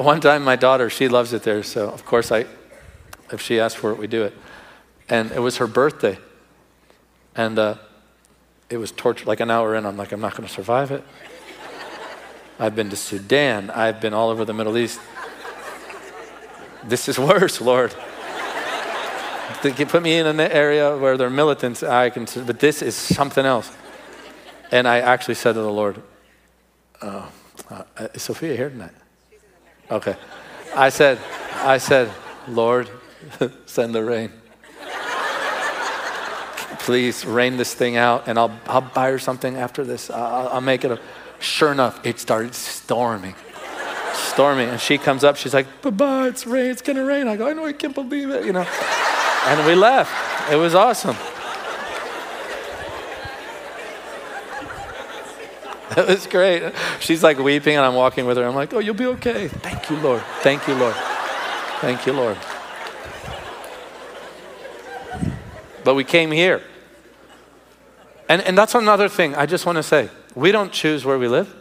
[0.01, 2.47] One time, my daughter, she loves it there, so of course, I,
[3.31, 4.33] if she asks for it, we do it.
[5.11, 6.19] And it was her birthday,
[7.37, 7.75] and uh,
[8.71, 9.27] it was torture.
[9.27, 11.05] Like an hour in, I'm like, I'm not going to survive it.
[12.59, 13.69] I've been to Sudan.
[13.69, 14.99] I've been all over the Middle East.
[16.85, 17.95] This is worse, Lord.
[19.63, 22.95] They put me in an area where there are militants, I can, but this is
[22.95, 23.71] something else.
[24.71, 26.03] And I actually said to the Lord,
[27.03, 27.29] uh,
[27.69, 27.85] uh,
[28.15, 28.93] is Sophia here tonight?
[29.91, 30.17] Okay.
[30.75, 31.19] I said,
[31.55, 32.11] I said,
[32.47, 32.89] Lord,
[33.67, 34.33] send the rain.
[36.81, 40.09] Please rain this thing out, and I'll, I'll buy her something after this.
[40.11, 41.01] I'll, I'll make it a.
[41.41, 43.35] Sure enough, it started storming.
[44.15, 44.69] Storming.
[44.69, 47.29] And she comes up, she's like, Baba, it's rain, it's gonna rain.
[47.29, 48.67] I go, I know, I can't believe it, you know.
[49.47, 50.13] And we left.
[50.51, 51.17] It was awesome.
[56.01, 56.73] It was great.
[57.01, 58.45] She's like weeping, and I'm walking with her.
[58.45, 59.49] I'm like, oh, you'll be okay.
[59.49, 60.23] Thank you, Lord.
[60.41, 60.95] Thank you, Lord.
[61.81, 62.37] Thank you, Lord.
[65.85, 66.63] But we came here.
[68.29, 70.09] And, and that's another thing I just want to say.
[70.35, 71.55] We don't choose where we live.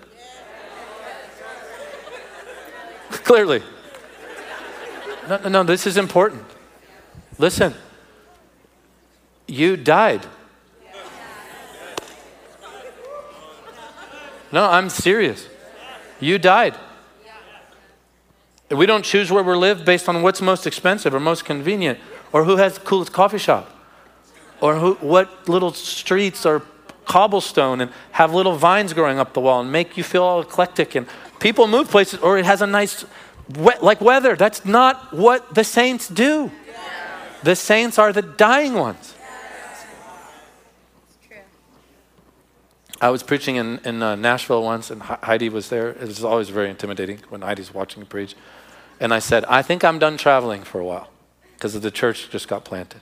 [3.10, 3.63] Clearly.
[5.28, 6.43] No, no, no, this is important.
[7.38, 7.73] Listen,
[9.47, 10.25] you died.
[14.52, 15.48] No, I'm serious.
[16.20, 16.76] You died.
[18.72, 22.00] We don't choose where we live based on what's most expensive or most convenient
[22.32, 23.70] or who has the coolest coffee shop
[24.62, 26.62] or who, what little streets are
[27.06, 30.94] cobblestone and have little vines growing up the wall and make you feel all eclectic
[30.94, 31.08] and
[31.40, 33.04] people move places or it has a nice
[33.58, 36.52] wet, like weather that's not what the saints do
[37.42, 39.16] the saints are the dying ones
[43.02, 45.90] I was preaching in, in uh, Nashville once, and Heidi was there.
[45.90, 48.36] It was always very intimidating when Heidi's watching me preach.
[49.00, 51.10] And I said, I think I'm done traveling for a while
[51.54, 53.02] because the church just got planted.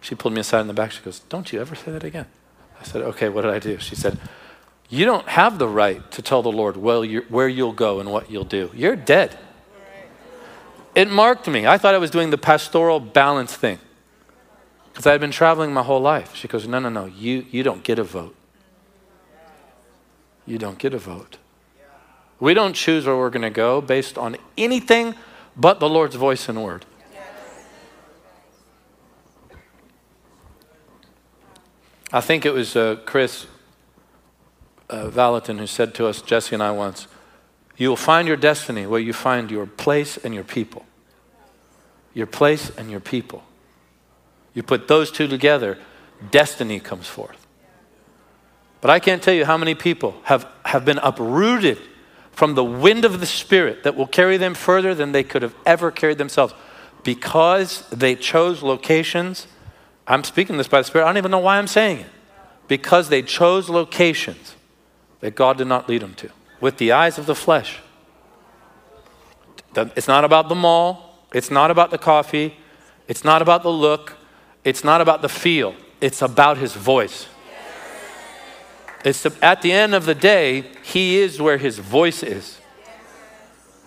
[0.00, 0.92] She pulled me aside in the back.
[0.92, 2.26] She goes, Don't you ever say that again.
[2.80, 3.78] I said, Okay, what did I do?
[3.78, 4.18] She said,
[4.88, 8.44] You don't have the right to tell the Lord where you'll go and what you'll
[8.44, 8.70] do.
[8.74, 9.38] You're dead.
[10.94, 11.66] It marked me.
[11.66, 13.78] I thought I was doing the pastoral balance thing
[14.92, 16.34] because I had been traveling my whole life.
[16.34, 18.34] She goes, No, no, no, you, you don't get a vote.
[20.46, 21.38] You don't get a vote.
[22.40, 25.14] We don't choose where we're going to go based on anything
[25.56, 26.84] but the Lord's voice and word.
[32.12, 33.46] I think it was uh, Kris
[34.88, 37.08] uh, Vallotton who said to us, Jessi and I once,
[37.76, 40.84] you will find your destiny where you find your place and your people.
[42.12, 43.42] Your place and your people.
[44.52, 45.78] You put those two together,
[46.30, 47.43] destiny comes forth.
[48.84, 51.78] But I can't tell you how many people have, have been uprooted
[52.32, 55.54] from the wind of the Spirit that will carry them further than they could have
[55.64, 56.52] ever carried themselves
[57.02, 59.46] because they chose locations
[60.06, 61.04] I'm speaking this by the Spirit.
[61.04, 62.06] I don't even know why I'm saying it.
[62.68, 64.54] Because they chose locations
[65.20, 66.30] that God did not lead them to
[66.60, 67.78] with the eyes of the flesh.
[69.74, 71.18] It's not about the mall.
[71.32, 72.56] It's not about the coffee.
[73.08, 74.16] It's not about the look.
[74.62, 75.74] It's not about the feel.
[76.02, 77.28] It's about his voice.
[79.04, 82.58] It's at the end of the day, he is where his voice is.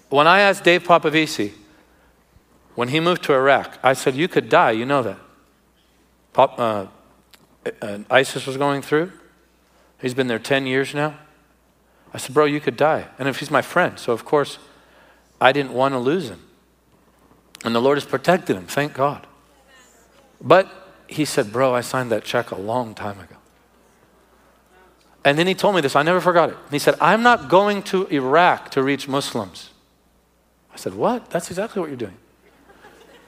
[0.09, 1.53] When I asked Dave Papovisi,
[2.75, 5.17] when he moved to Iraq, I said, You could die, you know that.
[6.33, 6.85] Pop, uh,
[7.81, 9.11] uh, ISIS was going through.
[9.99, 11.17] He's been there 10 years now.
[12.13, 13.07] I said, Bro, you could die.
[13.17, 14.59] And if he's my friend, so of course,
[15.41, 16.43] I didn't want to lose him.
[17.65, 19.25] And the Lord has protected him, thank God.
[20.39, 20.71] But
[21.07, 23.36] he said, Bro, I signed that check a long time ago.
[25.27, 26.57] And then he told me this, I never forgot it.
[26.71, 29.71] He said, I'm not going to Iraq to reach Muslims.
[30.73, 31.29] I said, What?
[31.31, 32.15] That's exactly what you're doing.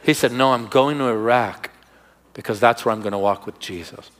[0.02, 1.72] He said, No, I'm going to Iraq
[2.34, 4.12] because that's where I'm going to walk with Jesus.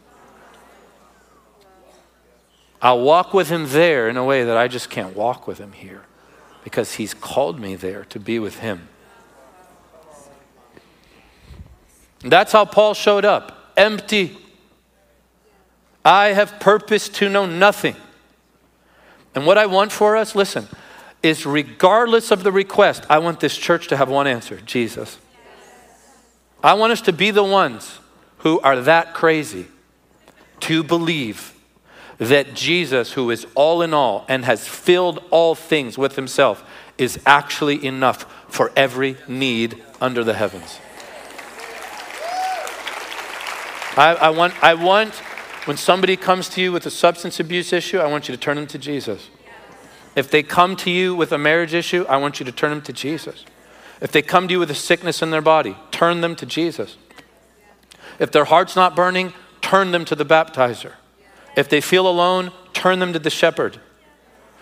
[2.82, 5.72] I'll walk with him there in a way that I just can't walk with him
[5.72, 6.02] here
[6.66, 8.90] because he's called me there to be with him.
[12.26, 14.38] That's how Paul showed up empty.
[16.04, 17.96] I have purpose to know nothing.
[19.36, 20.68] And what I want for us, listen,
[21.22, 25.18] is regardless of the request, I want this church to have one answer Jesus.
[26.64, 28.00] I want us to be the ones
[28.40, 29.68] who are that crazy
[30.62, 31.54] to believe
[32.18, 36.64] that Jesus, who is all in all and has filled all things with himself,
[36.98, 40.80] is actually enough for every need under the heavens.
[43.96, 45.14] I, I, want, I want,
[45.66, 48.56] when somebody comes to you with a substance abuse issue, I want you to turn
[48.56, 49.30] them to Jesus.
[50.16, 52.82] If they come to you with a marriage issue, I want you to turn them
[52.84, 53.46] to Jesus.
[54.02, 56.98] If they come to you with a sickness in their body, turn them to Jesus.
[58.18, 60.94] If their heart's not burning, turn them to the baptizer.
[61.56, 63.80] If they feel alone, turn them to the shepherd.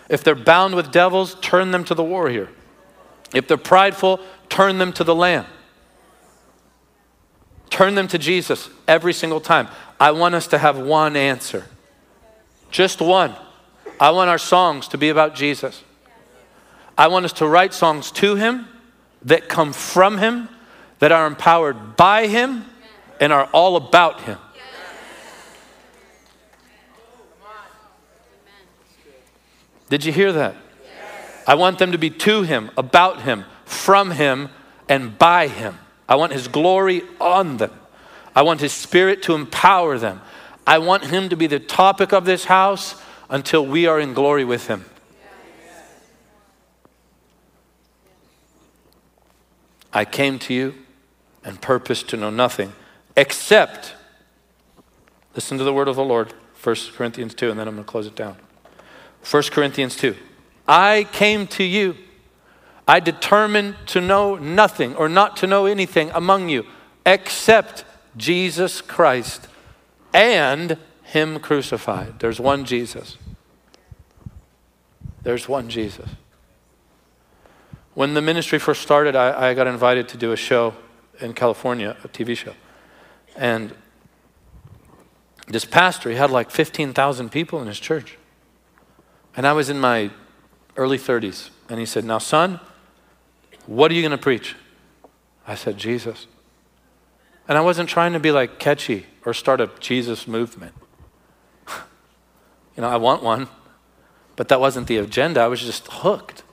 [0.10, 2.50] If they're bound with devils, turn them to the warrior.
[3.34, 4.20] If they're prideful,
[4.50, 5.46] turn them to the lamb.
[7.78, 9.68] Turn them to Jesus every single time.
[10.00, 11.64] I want us to have one answer.
[12.72, 13.36] Just one.
[14.00, 15.84] I want our songs to be about Jesus.
[16.98, 18.68] I want us to write songs to Him
[19.22, 20.50] that come from Him,
[20.98, 22.66] that are empowered by Him,
[23.20, 24.40] and are all about Him.
[29.92, 30.56] Did you hear that?
[31.46, 34.50] I want them to be to Him, about Him, from Him,
[34.90, 35.78] and by Him.
[36.08, 37.72] I want His glory on them.
[38.36, 40.22] I want His Spirit to empower them.
[40.66, 44.46] I want Him to be the topic of this house until we are in glory
[44.46, 44.86] with Him.
[49.94, 50.76] I came to you
[51.44, 52.74] and purposed to know nothing
[53.16, 53.96] except,
[55.36, 56.34] listen to the word of the Lord,
[56.64, 58.38] 1 Corinthians 2, and then I'm going to close it down.
[59.30, 60.16] 1 Corinthians 2.
[60.68, 61.96] I came to you.
[62.88, 66.66] I determined to know nothing or not to know anything among you
[67.06, 67.84] except
[68.16, 69.48] Jesus Christ
[70.14, 72.20] and Him crucified.
[72.20, 73.18] There's one Jesus.
[75.24, 76.10] There's one Jesus.
[77.94, 80.76] When the ministry first started, I, I got invited to do a show
[81.20, 82.54] in California, a TV show.
[83.36, 83.74] And
[85.48, 88.18] this pastor, he had like 15,000 people in his church.
[89.36, 90.12] And I was in my
[90.76, 91.50] early 30s.
[91.70, 92.60] And he said, Now, son,
[93.68, 94.56] what are you going to preach?
[95.46, 96.28] I said, Jesus.
[97.48, 100.74] And I wasn't trying to be like catchy or start a Jesus movement.
[102.76, 103.48] you know, I want one,
[104.36, 105.42] but that wasn't the agenda.
[105.42, 106.44] I was just hooked.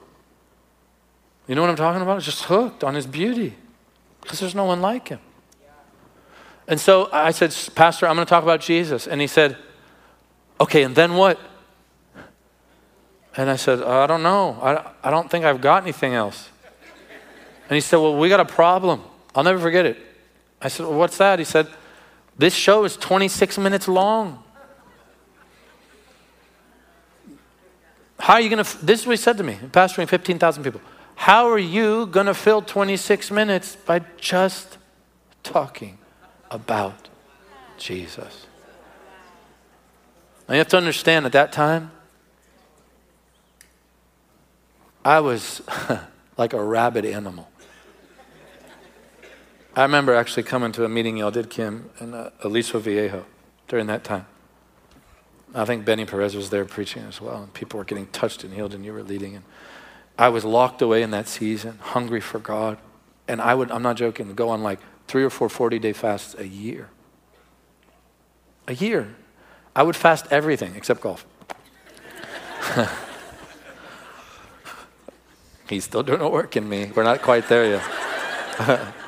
[1.48, 2.12] You know what I'm talking about?
[2.12, 3.54] I was just hooked on his beauty
[4.20, 5.20] because there's no one like him.
[6.66, 9.06] And so I said, Pastor, I'm going to talk about Jesus.
[9.06, 9.56] And he said,
[10.60, 11.38] Okay, and then what?
[13.36, 14.58] And I said, I don't know.
[14.62, 16.50] I, I don't think I've got anything else.
[17.74, 19.02] And he said, Well, we got a problem.
[19.34, 19.98] I'll never forget it.
[20.62, 21.40] I said, Well, what's that?
[21.40, 21.66] He said,
[22.38, 24.44] This show is 26 minutes long.
[28.20, 30.80] How are you going to, this is what he said to me, pastoring 15,000 people.
[31.16, 34.78] How are you going to fill 26 minutes by just
[35.42, 35.98] talking
[36.52, 37.08] about
[37.76, 38.46] Jesus?
[40.48, 41.90] Now you have to understand at that time,
[45.04, 45.60] I was
[46.36, 47.48] like a rabid animal.
[49.76, 53.26] I remember actually coming to a meeting y'all did, Kim, and uh, Viejo
[53.66, 54.26] during that time.
[55.52, 58.54] I think Benny Perez was there preaching as well, and people were getting touched and
[58.54, 59.34] healed, and you were leading.
[59.34, 59.44] And
[60.16, 62.78] I was locked away in that season, hungry for God.
[63.26, 66.36] And I would, I'm not joking, go on like three or four 40 day fasts
[66.38, 66.88] a year.
[68.68, 69.16] A year.
[69.74, 71.26] I would fast everything except golf.
[75.68, 76.92] He's still doing a work in me.
[76.94, 77.80] We're not quite there
[78.58, 78.94] yet.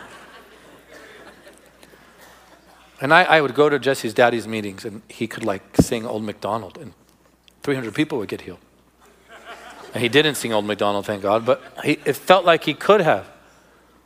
[3.01, 6.23] and I, I, would go to Jessi's daddy's meetings, and he could like sing Old
[6.23, 6.93] MacDonald, and
[7.63, 8.59] 300 people would get healed.
[9.93, 13.01] And he didn't sing Old MacDonald, thank God, but he, it felt like he could
[13.01, 13.27] have.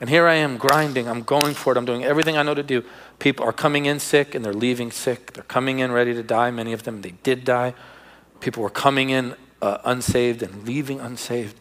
[0.00, 1.08] And here I am grinding.
[1.08, 1.76] I'm going for it.
[1.76, 2.82] I'm doing everything I know to do.
[3.18, 5.34] People are coming in sick and they're leaving sick.
[5.34, 6.50] They're coming in ready to die.
[6.50, 7.74] Many of them, they did die.
[8.40, 11.54] People were coming in uh, unsaved and leaving unsaved.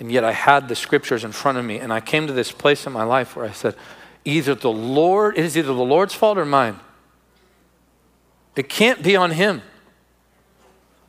[0.00, 2.50] And yet I had the scriptures in front of me, and I came to this
[2.50, 3.76] place in my life where I said,
[4.24, 6.80] either the Lord, it is either the Lord's fault or mine.
[8.56, 9.62] It can't be on him.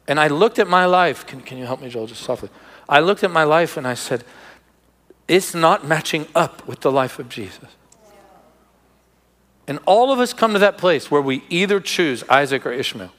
[0.07, 1.25] And I looked at my life.
[1.25, 2.49] Can, can you help me, Joel, just softly?
[2.87, 4.23] I looked at my life and I said,
[5.27, 7.69] it's not matching up with the life of Jesus.
[9.67, 13.11] And all of us come to that place where we either choose Isaac or Ishmael.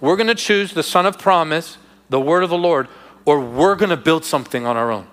[0.00, 1.78] We're going to choose the son of promise,
[2.08, 2.88] the word of the Lord,
[3.24, 5.06] or we're going to build something on our own.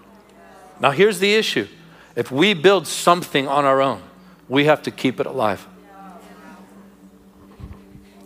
[0.79, 1.67] Now, here's the issue
[2.15, 4.01] if we build something on our own,
[4.47, 5.65] we have to keep it alive.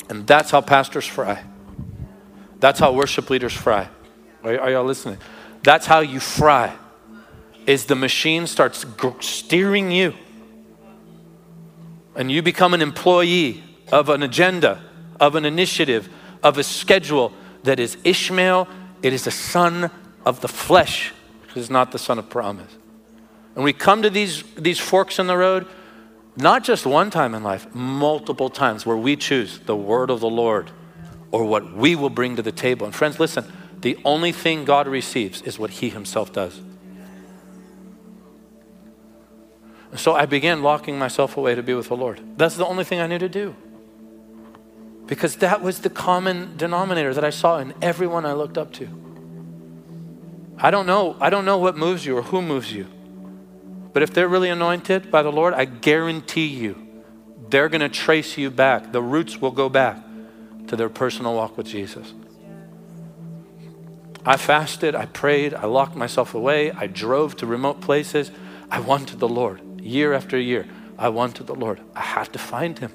[0.09, 1.43] And that's how pastors fry.
[2.59, 3.89] That's how worship leaders fry.
[4.43, 5.17] Are, are y'all listening?
[5.63, 6.75] That's how you fry.
[7.65, 8.85] Is the machine starts
[9.21, 10.13] steering you
[12.15, 14.81] and you become an employee of an agenda,
[15.19, 16.09] of an initiative,
[16.43, 17.31] of a schedule
[17.63, 18.67] that is Ishmael,
[19.01, 19.91] it is a son
[20.25, 21.13] of the flesh,
[21.49, 22.75] it is not the son of promise.
[23.59, 25.67] And we come to these, these forks in the road,
[26.37, 30.29] not just one time in life, multiple times where we choose the word of the
[30.29, 30.71] Lord
[31.31, 32.85] or what we will bring to the table.
[32.85, 33.43] And friends, listen,
[33.81, 36.61] the only thing God receives is what He Himself does.
[39.97, 42.21] So I began locking myself away to be with the Lord.
[42.37, 43.57] That's the only thing I knew to do.
[45.05, 48.87] Because that was the common denominator that I saw in everyone I looked up to.
[50.57, 52.87] I don't know, I don't know what moves you or who moves you.
[53.93, 56.87] But if they're really anointed by the Lord, I guarantee you
[57.49, 58.91] they're going to trace you back.
[58.91, 59.97] The roots will go back
[60.67, 62.13] to their personal walk with Jesus.
[64.25, 68.31] I fasted, I prayed, I locked myself away, I drove to remote places.
[68.69, 70.67] I wanted the Lord year after year.
[70.97, 71.79] I wanted the Lord.
[71.95, 72.91] I had to find him.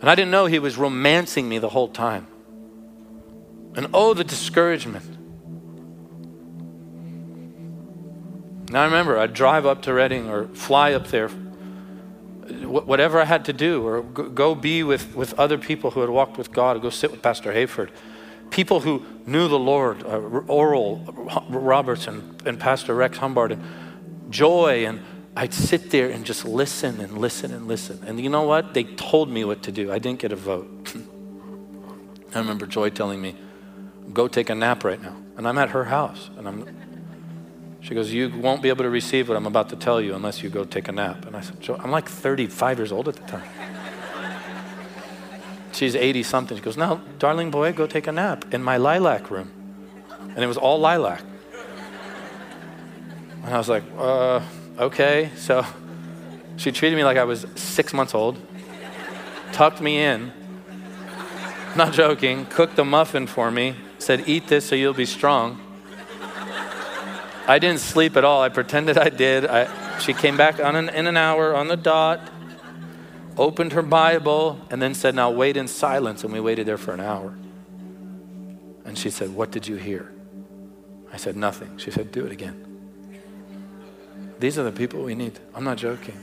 [0.00, 2.26] And I didn't know he was romancing me the whole time.
[3.74, 5.15] And oh, the discouragement.
[8.70, 13.44] Now I remember I'd drive up to Redding or fly up there, whatever I had
[13.46, 16.80] to do, or go be with, with other people who had walked with God, or
[16.80, 17.90] go sit with Pastor Hayford.
[18.50, 20.98] People who knew the Lord, uh, Oral
[21.48, 23.62] Roberts and, and Pastor Rex Humbard, and
[24.30, 24.86] joy.
[24.86, 25.00] And
[25.36, 28.02] I'd sit there and just listen and listen and listen.
[28.06, 28.74] And you know what?
[28.74, 29.92] They told me what to do.
[29.92, 30.94] I didn't get a vote.
[32.34, 33.34] I remember Joy telling me,
[34.12, 35.16] go take a nap right now.
[35.36, 36.30] And I'm at her house.
[36.36, 36.85] And I'm,
[37.86, 40.42] she goes, You won't be able to receive what I'm about to tell you unless
[40.42, 41.24] you go take a nap.
[41.24, 43.48] And I said, Joy, I'm like 35 years old at the time.
[45.70, 46.56] She's 80 something.
[46.56, 49.52] She goes, Now, darling boy, go take a nap in my lilac room.
[50.34, 51.22] And it was all lilac.
[53.44, 54.40] And I was like, uh,
[54.80, 55.30] okay.
[55.36, 55.64] So
[56.56, 58.36] she treated me like I was six months old,
[59.52, 60.32] tucked me in,
[61.76, 65.60] not joking, cooked a muffin for me, said, eat this so you'll be strong.
[67.48, 68.42] I didn't sleep at all.
[68.42, 69.46] I pretended I did.
[69.46, 72.20] I, she came back an, in an hour on the dot,
[73.36, 76.24] opened her Bible, and then said, Now wait in silence.
[76.24, 77.36] And we waited there for an hour.
[78.84, 80.12] And she said, What did you hear?
[81.12, 81.78] I said, Nothing.
[81.78, 82.64] She said, Do it again.
[84.40, 85.38] These are the people we need.
[85.54, 86.18] I'm not joking.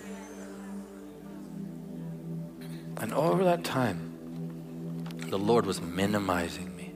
[2.97, 6.93] And over that time, the Lord was minimizing me,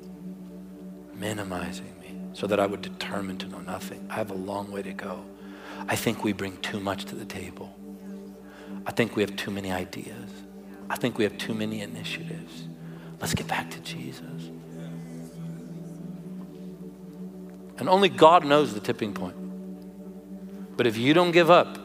[1.16, 1.97] minimizing
[2.34, 4.06] so that I would determine to know nothing.
[4.10, 5.24] I have a long way to go.
[5.88, 7.76] I think we bring too much to the table.
[8.86, 10.30] I think we have too many ideas.
[10.90, 12.68] I think we have too many initiatives.
[13.20, 14.50] Let's get back to Jesus.
[17.78, 19.36] And only God knows the tipping point.
[20.78, 21.78] But if you don't give up,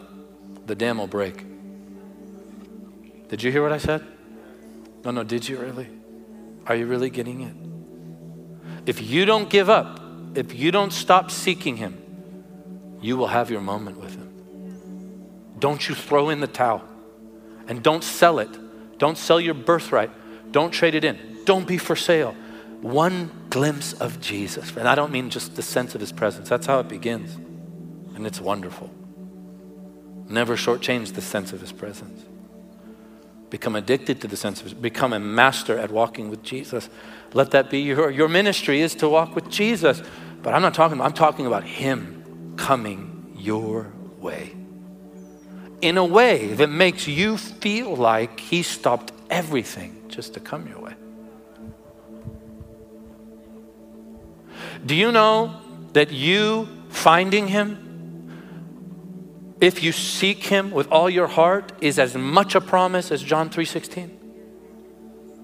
[0.67, 1.45] the dam will break.
[3.29, 4.07] Did you hear what I said?
[5.05, 5.89] No, no, did you really?
[6.67, 7.55] Are you really getting it?
[8.87, 10.02] If you don't give up,
[10.35, 11.99] if you don't stop seeking Him,
[13.01, 14.29] you will have your moment with Him.
[15.59, 16.83] Don't you throw in the towel
[17.69, 18.51] and don't sell it.
[18.99, 20.11] Don't sell your birthright.
[20.53, 21.45] Don't trade it in.
[21.45, 22.35] Don't be for sale.
[22.81, 24.77] One glimpse of Jesus.
[24.77, 27.39] And I don't mean just the sense of His presence, that's how it begins
[28.15, 28.91] and it's wonderful.
[30.29, 32.25] Never shortchange the sense of His presence.
[33.53, 36.89] Become addicted to the sense of become a master at walking with Jesus.
[37.35, 40.03] Let that be your, your ministry is to walk with Jesus.
[40.43, 44.57] But I'm not talking, I'm talking about Him coming your way.
[45.83, 50.79] In a way that makes you feel like He stopped everything just to come your
[50.79, 50.95] way.
[54.87, 55.61] Do you know
[55.93, 57.92] that you finding Him
[59.63, 63.49] if you seek him with all your heart is as much a promise as John
[63.49, 64.11] 3:16.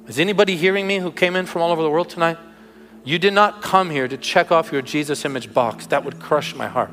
[0.09, 2.37] Is anybody hearing me who came in from all over the world tonight?
[3.05, 5.87] You did not come here to check off your Jesus image box.
[5.87, 6.91] That would crush my heart.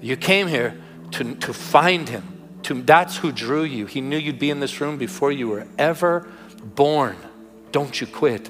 [0.00, 0.74] You came here
[1.12, 2.24] to, to find him.
[2.62, 3.86] To, that's who drew you.
[3.86, 6.28] He knew you'd be in this room before you were ever
[6.64, 7.16] born.
[7.72, 8.48] Don't you quit.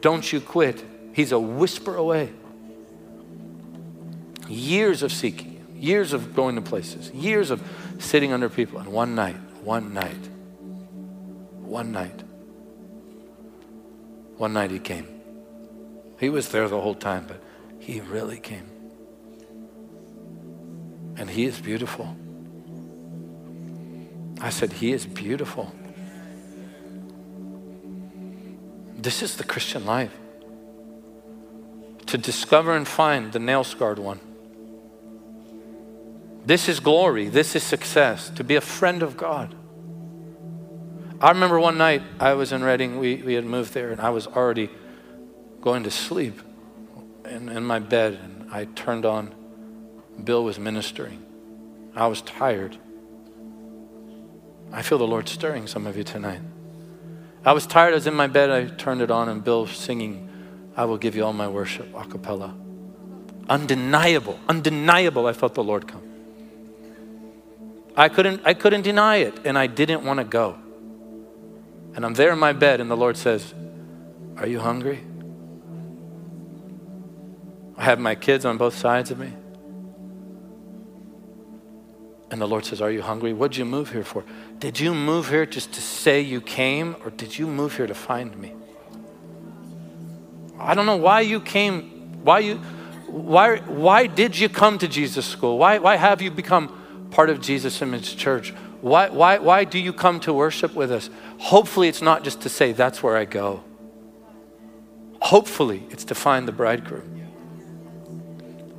[0.00, 0.82] Don't you quit.
[1.12, 2.30] He's a whisper away.
[4.48, 5.49] Years of seeking,
[5.80, 7.62] years of going to places, years of
[7.98, 8.78] sitting under people.
[8.78, 10.28] And one night, one night,
[11.62, 12.22] one night,
[14.36, 15.06] one night he came.
[16.18, 17.42] He was there the whole time, but
[17.78, 18.70] he really came.
[21.16, 22.14] And he is beautiful.
[24.40, 25.74] I said, He is beautiful.
[28.96, 30.12] This is the Christian life.
[32.06, 34.20] To discover and find the nail scarred one.
[36.50, 37.28] This is glory.
[37.28, 38.28] This is success.
[38.30, 39.54] To be a friend of God.
[41.20, 42.98] I remember one night I was in Redding.
[42.98, 44.68] We, we had moved there, and I was already
[45.60, 46.42] going to sleep
[47.24, 49.32] in, in my bed, and I turned on.
[50.24, 51.24] Bill was ministering.
[51.94, 52.76] I was tired.
[54.72, 56.40] I feel the Lord stirring some of you tonight.
[57.44, 57.92] I was tired.
[57.92, 58.50] I was in my bed.
[58.50, 60.28] I turned it on, and Bill singing,
[60.76, 62.56] I will give you all my worship, a cappella.
[63.48, 65.28] Undeniable, undeniable.
[65.28, 66.09] I felt the Lord come.
[67.96, 70.58] I couldn't, I couldn't deny it, and I didn't want to go.
[71.94, 73.52] And I'm there in my bed, and the Lord says,
[74.36, 75.00] Are you hungry?
[77.76, 79.32] I have my kids on both sides of me.
[82.30, 83.32] And the Lord says, Are you hungry?
[83.32, 84.24] What'd you move here for?
[84.58, 87.94] Did you move here just to say you came, or did you move here to
[87.94, 88.54] find me?
[90.58, 92.56] I don't know why you came, why you
[93.06, 95.58] why why did you come to Jesus school?
[95.58, 96.79] Why why have you become
[97.10, 98.52] part of Jesus Image Church?
[98.80, 101.10] Why why why do you come to worship with us?
[101.38, 103.62] Hopefully it's not just to say that's where I go.
[105.20, 107.20] Hopefully it's to find the bridegroom.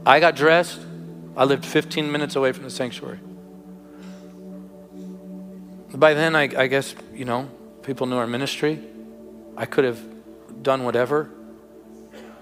[0.05, 0.79] I got dressed.
[1.37, 3.19] I lived 15 minutes away from the sanctuary.
[5.93, 7.49] By then, I, I guess, you know,
[7.83, 8.79] people knew our ministry.
[9.55, 9.99] I could have
[10.63, 11.29] done whatever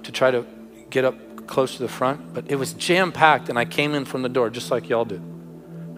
[0.03, 0.45] to try to
[0.89, 4.05] get up close to the front, but it was jam packed, and I came in
[4.05, 5.21] from the door just like y'all did.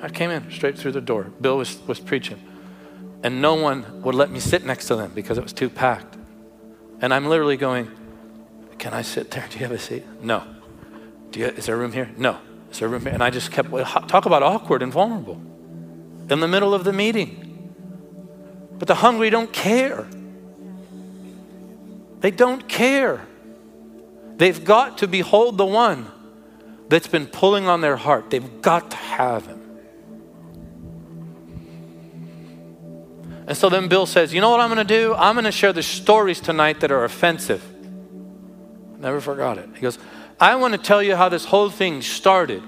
[0.01, 1.25] I came in straight through the door.
[1.39, 2.41] Bill was, was preaching,
[3.23, 6.17] and no one would let me sit next to them because it was too packed.
[7.01, 7.89] And I'm literally going,
[8.77, 9.45] Can I sit there?
[9.49, 10.03] Do you have a seat?
[10.21, 10.43] No.
[11.31, 12.11] Do you, is there room here?
[12.17, 12.39] No.
[12.71, 13.13] Is there room here?
[13.13, 13.69] And I just kept,
[14.07, 15.41] talk about awkward and vulnerable
[16.29, 17.47] in the middle of the meeting.
[18.79, 20.07] But the hungry don't care.
[22.21, 23.25] They don't care.
[24.37, 26.07] They've got to behold the one
[26.89, 28.29] that's been pulling on their heart.
[28.29, 29.60] They've got to have him.
[33.47, 35.13] And so then Bill says, You know what I'm going to do?
[35.15, 37.63] I'm going to share the stories tonight that are offensive.
[38.97, 39.69] Never forgot it.
[39.73, 39.97] He goes,
[40.39, 42.63] I want to tell you how this whole thing started.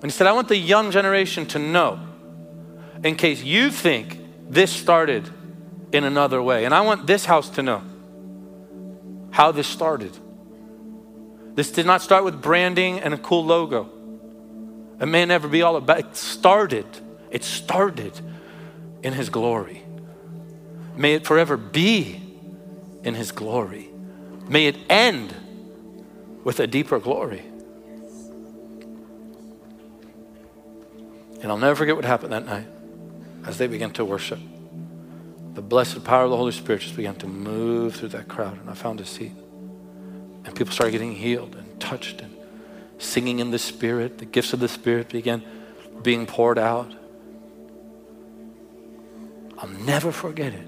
[0.00, 2.00] And he said, I want the young generation to know,
[3.02, 5.28] in case you think this started
[5.92, 6.64] in another way.
[6.64, 7.82] And I want this house to know
[9.30, 10.16] how this started.
[11.54, 13.90] This did not start with branding and a cool logo.
[15.00, 16.86] It may never be all about it started.
[17.30, 18.18] It started
[19.02, 19.82] in his glory.
[20.96, 22.20] May it forever be
[23.04, 23.88] in his glory.
[24.48, 25.34] May it end
[26.44, 27.44] with a deeper glory.
[31.40, 32.66] And I'll never forget what happened that night
[33.46, 34.40] as they began to worship.
[35.54, 38.68] The blessed power of the Holy Spirit just began to move through that crowd, and
[38.68, 39.32] I found a seat.
[40.44, 42.34] And people started getting healed and touched and
[42.98, 44.18] singing in the Spirit.
[44.18, 45.42] The gifts of the Spirit began
[46.02, 46.92] being poured out.
[49.58, 50.66] I'll never forget it.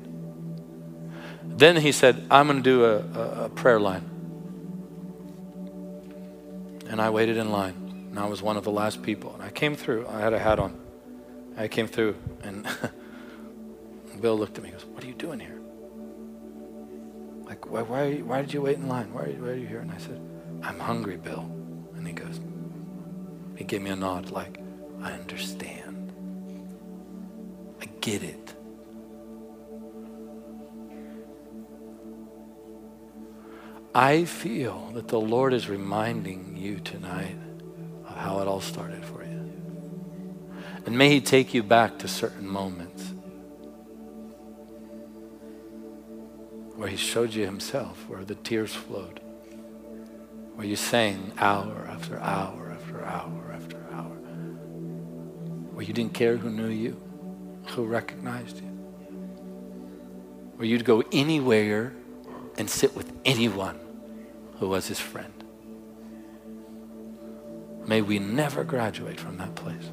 [1.58, 4.04] Then he said, I'm going to do a, a, a prayer line.
[6.88, 8.08] And I waited in line.
[8.10, 9.32] And I was one of the last people.
[9.34, 10.08] And I came through.
[10.08, 10.78] I had a hat on.
[11.56, 12.66] I came through, and
[14.20, 15.60] Bill looked at me and goes, What are you doing here?
[17.44, 19.12] Like, why, why, why did you wait in line?
[19.12, 19.80] Why why are you here?
[19.80, 20.20] And I said,
[20.62, 21.40] I'm hungry, Bill.
[21.96, 22.40] And he goes,
[23.56, 24.58] He gave me a nod, like,
[25.02, 26.12] I understand.
[27.80, 28.54] I get it.
[33.94, 37.36] I feel that the Lord is reminding you tonight
[38.06, 39.50] of how it all started for you.
[40.86, 43.12] And may He take you back to certain moments
[46.76, 49.20] where He showed you Himself, where the tears flowed,
[50.54, 54.16] where you sang hour after hour after hour after hour,
[55.72, 56.96] where you didn't care who knew you,
[57.70, 58.68] who recognized you,
[60.56, 61.92] where you'd go anywhere
[62.60, 63.80] and sit with anyone
[64.58, 65.32] who was His friend.
[67.86, 69.90] May we never graduate from that place.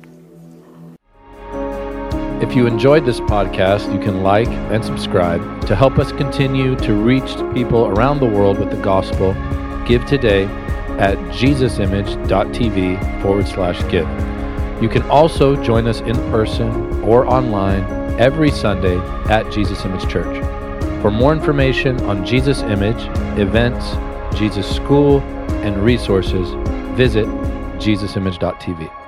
[2.44, 6.94] If you enjoyed this podcast, you can like and subscribe to help us continue to
[6.94, 9.34] reach people around the world with the gospel.
[9.88, 10.44] Give today
[11.00, 14.08] at jesusimage.tv forward slash give.
[14.84, 17.86] You can also join us in person or online
[18.20, 18.98] every Sunday
[19.30, 20.57] at Jesus Image Church.
[21.02, 23.02] For more information on Jesus Image,
[23.40, 23.96] events,
[24.38, 25.20] Jesus School,
[25.64, 26.50] and resources,
[26.98, 27.26] visit
[27.80, 29.07] jesusimage.tv.